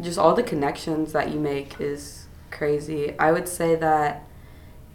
just 0.00 0.16
all 0.16 0.32
the 0.32 0.44
connections 0.44 1.12
that 1.12 1.32
you 1.32 1.40
make 1.40 1.80
is 1.80 2.28
crazy. 2.52 3.18
I 3.18 3.32
would 3.32 3.48
say 3.48 3.74
that 3.74 4.22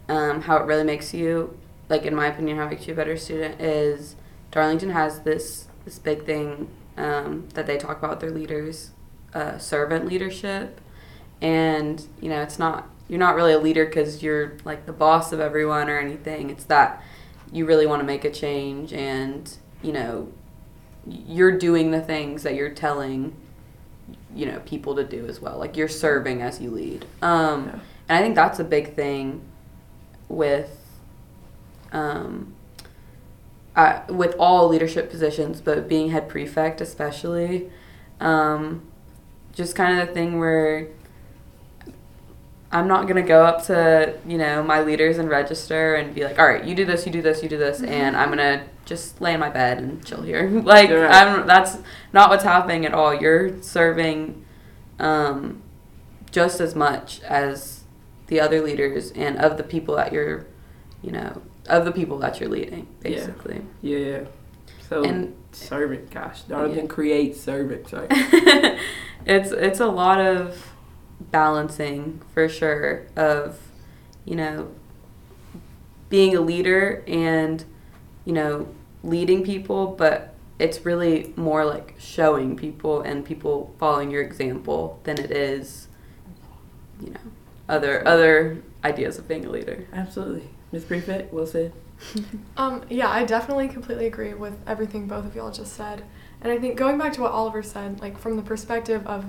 um, 0.08 0.40
how 0.40 0.56
it 0.56 0.64
really 0.64 0.82
makes 0.82 1.12
you, 1.12 1.58
like 1.90 2.06
in 2.06 2.14
my 2.14 2.28
opinion, 2.28 2.56
how 2.56 2.64
it 2.64 2.70
makes 2.70 2.86
you 2.86 2.94
a 2.94 2.96
better 2.96 3.18
student 3.18 3.60
is 3.60 4.16
Darlington 4.50 4.90
has 4.90 5.20
this 5.20 5.66
this 5.84 5.98
big 5.98 6.24
thing 6.24 6.68
um, 6.96 7.48
that 7.52 7.66
they 7.66 7.76
talk 7.76 7.98
about 7.98 8.20
their 8.20 8.30
leaders, 8.30 8.92
uh, 9.34 9.58
servant 9.58 10.06
leadership, 10.06 10.80
and 11.42 12.06
you 12.22 12.30
know 12.30 12.40
it's 12.40 12.58
not 12.58 12.88
you're 13.08 13.20
not 13.20 13.36
really 13.36 13.52
a 13.52 13.58
leader 13.58 13.84
because 13.84 14.22
you're 14.22 14.56
like 14.64 14.86
the 14.86 14.92
boss 14.92 15.32
of 15.32 15.38
everyone 15.38 15.90
or 15.90 15.98
anything. 15.98 16.48
It's 16.48 16.64
that 16.64 17.02
you 17.52 17.64
really 17.66 17.86
want 17.86 18.00
to 18.00 18.06
make 18.06 18.24
a 18.24 18.30
change 18.30 18.92
and 18.92 19.56
you 19.82 19.92
know 19.92 20.28
you're 21.06 21.56
doing 21.56 21.90
the 21.92 22.00
things 22.00 22.42
that 22.42 22.54
you're 22.54 22.70
telling 22.70 23.34
you 24.34 24.46
know 24.46 24.60
people 24.66 24.94
to 24.96 25.04
do 25.04 25.26
as 25.26 25.40
well 25.40 25.58
like 25.58 25.76
you're 25.76 25.88
serving 25.88 26.42
as 26.42 26.60
you 26.60 26.70
lead 26.70 27.04
um, 27.22 27.66
Yeah. 27.66 27.72
and 28.08 28.18
i 28.18 28.20
think 28.20 28.34
that's 28.34 28.58
a 28.58 28.64
big 28.64 28.94
thing 28.94 29.40
with 30.28 30.78
um, 31.92 32.52
uh, 33.76 34.00
with 34.08 34.34
all 34.38 34.68
leadership 34.68 35.10
positions 35.10 35.60
but 35.60 35.88
being 35.88 36.10
head 36.10 36.28
prefect 36.28 36.80
especially 36.80 37.70
um, 38.20 38.82
just 39.54 39.74
kind 39.76 40.00
of 40.00 40.08
the 40.08 40.14
thing 40.14 40.38
where 40.38 40.88
I'm 42.76 42.88
not 42.88 43.08
gonna 43.08 43.22
go 43.22 43.44
up 43.44 43.64
to 43.66 44.18
you 44.26 44.38
know 44.38 44.62
my 44.62 44.82
leaders 44.82 45.18
and 45.18 45.28
Regester 45.28 45.98
and 45.98 46.14
be 46.14 46.24
like, 46.24 46.38
all 46.38 46.46
right, 46.46 46.64
you 46.64 46.74
do 46.74 46.84
this, 46.84 47.06
you 47.06 47.12
do 47.12 47.22
this, 47.22 47.42
you 47.42 47.48
do 47.48 47.56
this, 47.58 47.82
and 47.82 48.16
I'm 48.16 48.28
gonna 48.28 48.64
just 48.84 49.20
lay 49.20 49.34
in 49.34 49.40
my 49.40 49.48
bed 49.50 49.78
and 49.78 50.04
chill 50.04 50.22
here. 50.22 50.48
like 50.74 50.90
Right. 50.90 51.10
I'm 51.10 51.46
that's 51.46 51.78
not 52.12 52.30
what's 52.30 52.44
happening 52.44 52.84
at 52.86 52.92
all. 52.94 53.14
You're 53.14 53.62
serving 53.62 54.44
um, 54.98 55.62
just 56.30 56.60
as 56.60 56.74
much 56.74 57.20
as 57.22 57.84
the 58.28 58.40
other 58.40 58.60
leaders 58.60 59.10
and 59.12 59.38
of 59.38 59.56
the 59.56 59.62
people 59.62 59.96
that 59.96 60.12
you're, 60.12 60.46
you 61.02 61.12
know, 61.12 61.42
of 61.68 61.84
the 61.84 61.92
people 61.92 62.18
that 62.18 62.40
you're 62.40 62.48
leading, 62.48 62.86
Yeah. 63.02 63.10
basically. 63.10 63.62
Yeah. 63.82 64.20
So 64.88 65.02
And- 65.04 65.34
servant, 65.52 66.10
gosh, 66.10 66.42
Darlington 66.42 66.84
Yeah. 66.84 66.90
creates 66.90 67.40
servants, 67.40 67.92
right? 67.94 68.06
it's 69.24 69.50
it's 69.50 69.80
a 69.80 69.86
lot 69.86 70.20
of 70.20 70.72
balancing 71.36 72.18
for 72.32 72.48
sure 72.48 73.06
of 73.14 73.58
you 74.24 74.34
know 74.34 74.70
being 76.08 76.34
a 76.34 76.40
leader 76.40 77.04
and 77.06 77.62
you 78.24 78.32
know 78.32 78.66
leading 79.02 79.44
people 79.44 79.88
but 79.88 80.32
it's 80.58 80.86
really 80.86 81.34
more 81.36 81.66
like 81.66 81.94
showing 81.98 82.56
people 82.56 83.02
and 83.02 83.26
people 83.26 83.74
following 83.78 84.10
your 84.10 84.22
example 84.22 84.98
than 85.04 85.18
it 85.18 85.30
is 85.30 85.88
you 87.02 87.10
know 87.10 87.20
other 87.68 87.94
other 88.08 88.62
ideas 88.82 89.18
of 89.18 89.28
being 89.28 89.44
a 89.44 89.50
leader 89.50 89.86
Absolutely. 89.92 90.48
Miss 90.72 90.84
Prefect, 90.84 91.32
well 91.32 91.46
said. 91.46 91.72
Um, 92.56 92.82
yeah, 92.88 93.10
I 93.10 93.24
definitely 93.24 93.68
completely 93.68 94.06
agree 94.06 94.32
with 94.32 94.58
everything 94.66 95.06
both 95.06 95.26
of 95.26 95.34
y'all 95.36 95.50
just 95.50 95.74
said. 95.74 96.04
And 96.40 96.50
I 96.50 96.58
think 96.58 96.76
going 96.78 96.96
back 96.96 97.12
to 97.14 97.20
what 97.20 97.32
Oliver 97.32 97.62
said, 97.62 98.00
like 98.00 98.18
from 98.18 98.36
the 98.36 98.42
perspective 98.42 99.06
of 99.06 99.26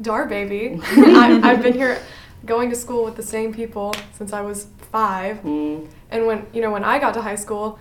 Dar 0.00 0.26
Baby, 0.26 0.80
I, 0.82 1.40
I've 1.42 1.62
been 1.62 1.74
here 1.74 2.00
going 2.44 2.70
to 2.70 2.76
school 2.76 3.04
with 3.04 3.16
the 3.16 3.22
same 3.22 3.52
people 3.54 3.94
since 4.14 4.32
I 4.32 4.40
was 4.40 4.66
five. 4.90 5.38
Mm, 5.42 5.86
And 6.10 6.26
when, 6.26 6.46
you 6.52 6.60
know, 6.60 6.70
when 6.72 6.82
I 6.84 6.98
got 6.98 7.14
to 7.14 7.22
high 7.22 7.36
school, 7.36 7.78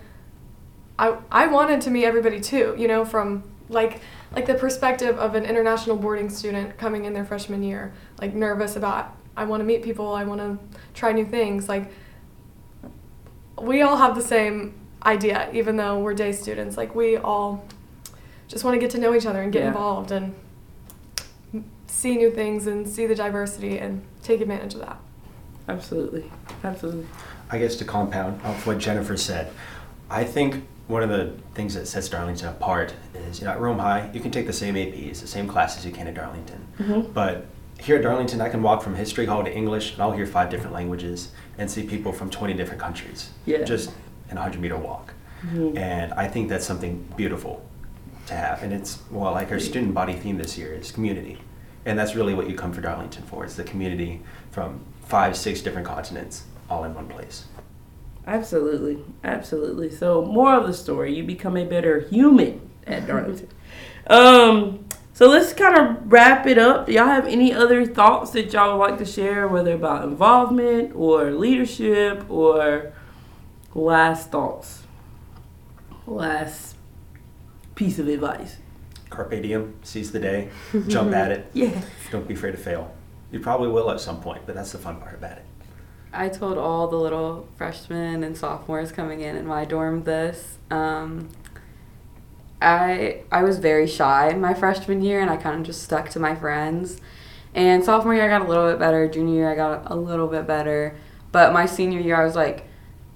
I, 1.00 1.15
I 1.32 1.47
wanted 1.47 1.82
to 1.82 1.89
meet 1.89 2.06
everybody 2.06 2.39
too, 2.39 2.76
you 2.78 2.88
know, 2.88 3.04
from 3.06 3.43
like, 3.69 4.02
like 4.36 4.45
the 4.45 4.54
perspective 4.54 5.17
of 5.17 5.34
an 5.34 5.45
international 5.45 5.95
boarding 5.95 6.30
student 6.30 6.78
coming 6.78 7.06
in 7.06 7.13
their 7.13 7.26
freshman 7.26 7.63
year, 7.63 7.91
like 8.19 8.34
nervous 8.36 8.76
about, 8.76 9.15
I 9.36 9.45
want 9.45 9.62
to 9.62 9.65
meet 9.65 9.82
people, 9.82 10.13
I 10.13 10.24
want 10.26 10.41
to 10.41 10.60
try 10.93 11.12
new 11.12 11.26
things. 11.26 11.67
Like, 11.67 11.91
we 13.60 13.82
all 13.82 13.97
have 13.97 14.15
the 14.15 14.21
same 14.21 14.74
idea, 15.04 15.50
even 15.54 15.78
though 15.78 16.00
we're 16.00 16.13
day 16.13 16.32
students. 16.32 16.78
Like, 16.78 16.93
we 16.95 17.17
all 17.17 17.65
just 18.47 18.63
want 18.63 18.76
to 18.76 18.80
get 18.80 18.91
to 18.91 18.97
know 19.00 19.15
each 19.15 19.26
other 19.26 19.41
and 19.41 19.52
get 19.52 19.62
Yeah. 19.63 19.67
involved 19.69 20.12
and 20.12 20.36
see 21.91 22.15
new 22.17 22.32
things 22.32 22.67
and 22.67 22.88
see 22.88 23.06
the 23.06 23.15
diversity 23.15 23.77
and 23.77 24.01
take 24.23 24.41
advantage 24.41 24.73
of 24.75 24.80
that. 24.82 24.97
absolutely. 25.67 26.30
Absolutely. 26.63 27.06
I 27.49 27.58
guess 27.60 27.75
to 27.77 27.86
compound 27.86 28.41
off 28.43 28.65
what 28.65 28.77
Jennifer 28.80 29.17
said, 29.17 29.51
I 30.10 30.23
think 30.23 30.63
one 30.88 31.04
of 31.04 31.10
the 31.10 31.34
things 31.54 31.73
that 31.75 31.88
sets 31.88 32.08
Darlington 32.10 32.47
apart 32.49 32.93
is, 33.13 33.39
you 33.39 33.45
know, 33.45 33.51
at 33.51 33.60
Rome 33.60 33.80
High, 33.80 34.10
you 34.13 34.19
can 34.19 34.32
take 34.32 34.47
the 34.47 34.54
same 34.54 34.75
APs, 34.75 35.19
the 35.21 35.27
same 35.27 35.47
classes 35.47 35.86
you 35.86 35.91
can 35.91 36.08
at 36.08 36.13
Darlington. 36.15 36.65
Mhm. 36.80 37.13
But 37.13 37.45
here 37.80 37.97
at 37.97 38.04
Darlington, 38.04 38.41
I 38.41 38.49
can 38.49 38.62
walk 38.62 38.82
from 38.82 38.95
history 38.95 39.25
hall 39.25 39.43
to 39.43 39.54
English, 39.54 39.93
and 39.93 40.01
I'll 40.01 40.12
hear 40.12 40.25
five 40.25 40.49
different 40.49 40.73
languages 40.73 41.30
and 41.58 41.69
see 41.69 41.84
people 41.84 42.12
from 42.13 42.30
20 42.30 42.54
different 42.54 42.82
countries. 42.82 43.30
Yeah. 43.45 43.63
Just 43.63 43.91
in 44.30 44.38
a 44.38 44.41
100 44.41 44.62
meter 44.62 44.77
walk. 44.77 45.13
Mhm. 45.45 45.77
And 45.77 46.13
I 46.13 46.27
think 46.27 46.49
that's 46.49 46.65
something 46.65 47.06
beautiful 47.17 47.62
to 48.27 48.34
have. 48.34 48.62
And 48.63 48.71
it's, 48.73 48.99
well, 49.12 49.32
like 49.34 49.51
our 49.51 49.60
student 49.60 49.93
body 49.93 50.13
theme 50.13 50.38
this 50.38 50.58
year 50.58 50.73
is 50.73 50.91
community. 50.91 51.38
And 51.86 51.98
that's 51.98 52.15
really 52.15 52.34
what 52.34 52.50
you 52.50 52.56
come 52.56 52.74
for 52.74 52.82
Darlington 52.82 53.24
for. 53.24 53.44
It's 53.44 53.56
the 53.56 53.63
community 53.63 54.22
from 54.52 54.82
five, 55.04 55.36
six 55.36 55.62
different 55.62 55.88
continents 55.88 56.44
all 56.70 56.84
in 56.84 56.94
one 56.94 57.08
place. 57.08 57.46
Absolutely. 58.28 59.04
Absolutely. 59.24 59.89
So, 59.89 60.24
more 60.24 60.56
of 60.56 60.67
the 60.67 60.74
story, 60.74 61.15
you 61.15 61.24
become 61.24 61.58
a 61.58 61.65
better 61.65 62.02
human 62.02 62.70
at 62.86 63.08
Darlington. 63.08 63.50
um, 64.08 64.86
so 65.13 65.28
let's 65.28 65.54
kind 65.54 65.76
of 65.78 66.12
wrap 66.12 66.48
it 66.48 66.58
up. 66.58 66.88
Do 66.88 66.94
y'all 66.94 67.06
have 67.06 67.28
any 67.28 67.54
other 67.54 67.86
thoughts 67.86 68.32
that 68.32 68.52
y'all 68.54 68.78
would 68.78 68.84
like 68.84 68.98
to 69.00 69.06
share, 69.06 69.48
whether 69.48 69.74
about 69.74 70.04
involvement 70.04 70.96
or 70.96 71.32
leadership 71.32 72.26
or 72.30 72.94
last 73.76 74.32
thoughts? 74.32 74.84
Last 76.08 76.76
piece 77.76 78.00
of 78.00 78.08
advice. 78.08 78.58
Carpe 79.12 79.39
diem, 79.41 79.76
seize 79.84 80.12
the 80.12 80.19
day, 80.19 80.50
jump 80.88 81.13
at 81.13 81.32
it. 81.32 81.45
Yeah. 81.54 81.80
Don't 82.10 82.28
be 82.28 82.34
afraid 82.34 82.52
to 82.54 82.58
fail. 82.58 82.91
You 83.32 83.39
probably 83.39 83.67
will 83.67 83.91
at 83.91 84.00
some 84.00 84.19
point, 84.21 84.41
but 84.47 84.56
that's 84.56 84.71
the 84.71 84.80
fun 84.80 85.00
part 85.00 85.13
about 85.13 85.38
it. 85.38 85.45
I 86.13 86.28
told 86.30 86.58
all 86.58 86.88
the 86.88 86.97
little 86.97 87.47
freshmen 87.58 88.24
and 88.24 88.36
sophomores 88.36 88.91
coming 88.91 89.21
in 89.21 89.38
in 89.38 89.45
my 89.45 89.63
dorm 89.63 90.04
this. 90.04 90.58
Um, 90.69 91.30
I 92.62 93.21
I 93.32 93.43
was 93.43 93.60
very 93.60 93.88
shy 93.88 94.34
my 94.34 94.54
freshman 94.54 95.02
year, 95.02 95.21
and 95.21 95.30
I 95.30 95.38
kind 95.38 95.60
of 95.60 95.65
just 95.65 95.84
stuck 95.84 96.10
to 96.10 96.19
my 96.19 96.36
friends. 96.36 97.00
And 97.56 97.84
sophomore 97.84 98.13
year, 98.13 98.26
I 98.26 98.28
got 98.28 98.45
a 98.45 98.50
little 98.50 98.69
bit 98.69 98.80
better. 98.80 99.08
Junior 99.08 99.36
year, 99.36 99.52
I 99.52 99.56
got 99.56 99.89
a 99.91 99.95
little 99.95 100.28
bit 100.28 100.47
better. 100.47 100.95
But 101.32 101.54
my 101.54 101.65
senior 101.65 102.00
year, 102.00 102.19
I 102.19 102.26
was 102.26 102.36
like, 102.36 102.65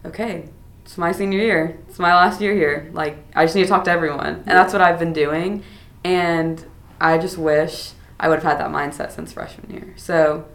okay, 0.06 0.50
it's 0.84 0.98
my 0.98 1.12
senior 1.12 1.40
year. 1.40 1.78
It's 1.90 2.00
my 2.00 2.14
last 2.16 2.40
year 2.42 2.54
here. 2.54 2.90
Like, 2.94 3.18
I 3.36 3.46
just 3.46 3.56
need 3.56 3.64
to 3.64 3.70
talk 3.70 3.84
to 3.86 3.92
everyone, 3.92 4.36
and 4.46 4.58
that's 4.58 4.72
what 4.74 4.82
I've 4.82 5.00
been 5.00 5.14
doing. 5.14 5.64
And 6.06 6.64
I 7.02 7.18
just 7.18 7.36
wish 7.36 7.94
I 8.20 8.30
would 8.30 8.44
have 8.44 8.44
had 8.44 8.60
that 8.60 8.70
mindset 8.70 9.12
since 9.12 9.34
freshman 9.34 9.72
year. 9.72 9.96
So 9.98 10.46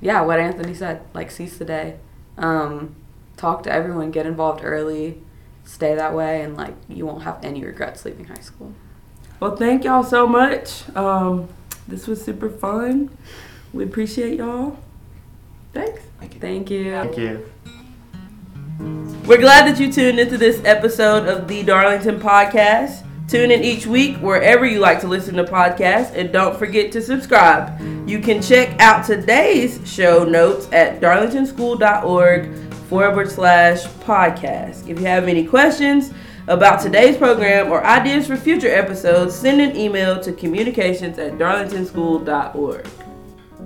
yeah, 0.00 0.22
what 0.22 0.40
Anthony 0.40 0.72
said, 0.72 1.02
like 1.12 1.30
seize 1.30 1.58
the 1.58 1.66
day, 1.66 1.96
um, 2.38 2.96
talk 3.36 3.62
to 3.64 3.70
everyone, 3.70 4.10
get 4.10 4.24
involved 4.24 4.64
early, 4.64 5.20
stay 5.62 5.94
that 5.94 6.14
way, 6.14 6.40
and 6.40 6.56
like 6.56 6.74
you 6.88 7.04
won't 7.04 7.24
have 7.24 7.38
any 7.44 7.62
regrets 7.62 8.06
leaving 8.06 8.24
high 8.24 8.40
school. 8.40 8.72
Well, 9.40 9.56
thank 9.56 9.84
y'all 9.84 10.04
so 10.04 10.26
much. 10.26 10.88
Um, 10.96 11.50
this 11.86 12.06
was 12.06 12.24
super 12.24 12.48
fun. 12.48 13.10
We 13.74 13.84
appreciate 13.84 14.38
y'all. 14.38 14.78
Thanks. 15.74 16.00
Thank 16.18 16.34
you. 16.34 16.40
Thank 16.40 16.70
you. 16.70 16.90
Thank 16.92 17.18
you. 17.18 17.46
We're 19.26 19.36
glad 19.36 19.66
that 19.66 19.78
you 19.78 19.92
tuned 19.92 20.18
into 20.18 20.38
this 20.38 20.62
episode 20.64 21.28
of 21.28 21.46
the 21.46 21.62
Darlington 21.62 22.20
Podcast. 22.20 23.04
Tune 23.26 23.50
in 23.50 23.64
each 23.64 23.86
week 23.86 24.18
wherever 24.18 24.66
you 24.66 24.80
like 24.80 25.00
to 25.00 25.08
listen 25.08 25.34
to 25.36 25.44
podcasts, 25.44 26.14
and 26.14 26.30
don't 26.30 26.58
forget 26.58 26.92
to 26.92 27.00
subscribe. 27.00 27.80
You 28.06 28.20
can 28.20 28.42
check 28.42 28.78
out 28.80 29.06
today's 29.06 29.80
show 29.90 30.24
notes 30.24 30.68
at 30.72 31.00
darlingtonschool.org 31.00 32.54
forward 32.88 33.30
slash 33.30 33.84
podcast. 33.84 34.88
If 34.88 35.00
you 35.00 35.06
have 35.06 35.26
any 35.26 35.46
questions 35.46 36.12
about 36.48 36.82
today's 36.82 37.16
program 37.16 37.72
or 37.72 37.82
ideas 37.84 38.26
for 38.26 38.36
future 38.36 38.68
episodes, 38.68 39.34
send 39.34 39.60
an 39.62 39.74
email 39.74 40.20
to 40.20 40.30
communications 40.32 41.18
at 41.18 41.38
darlingtonschool.org. 41.38 42.86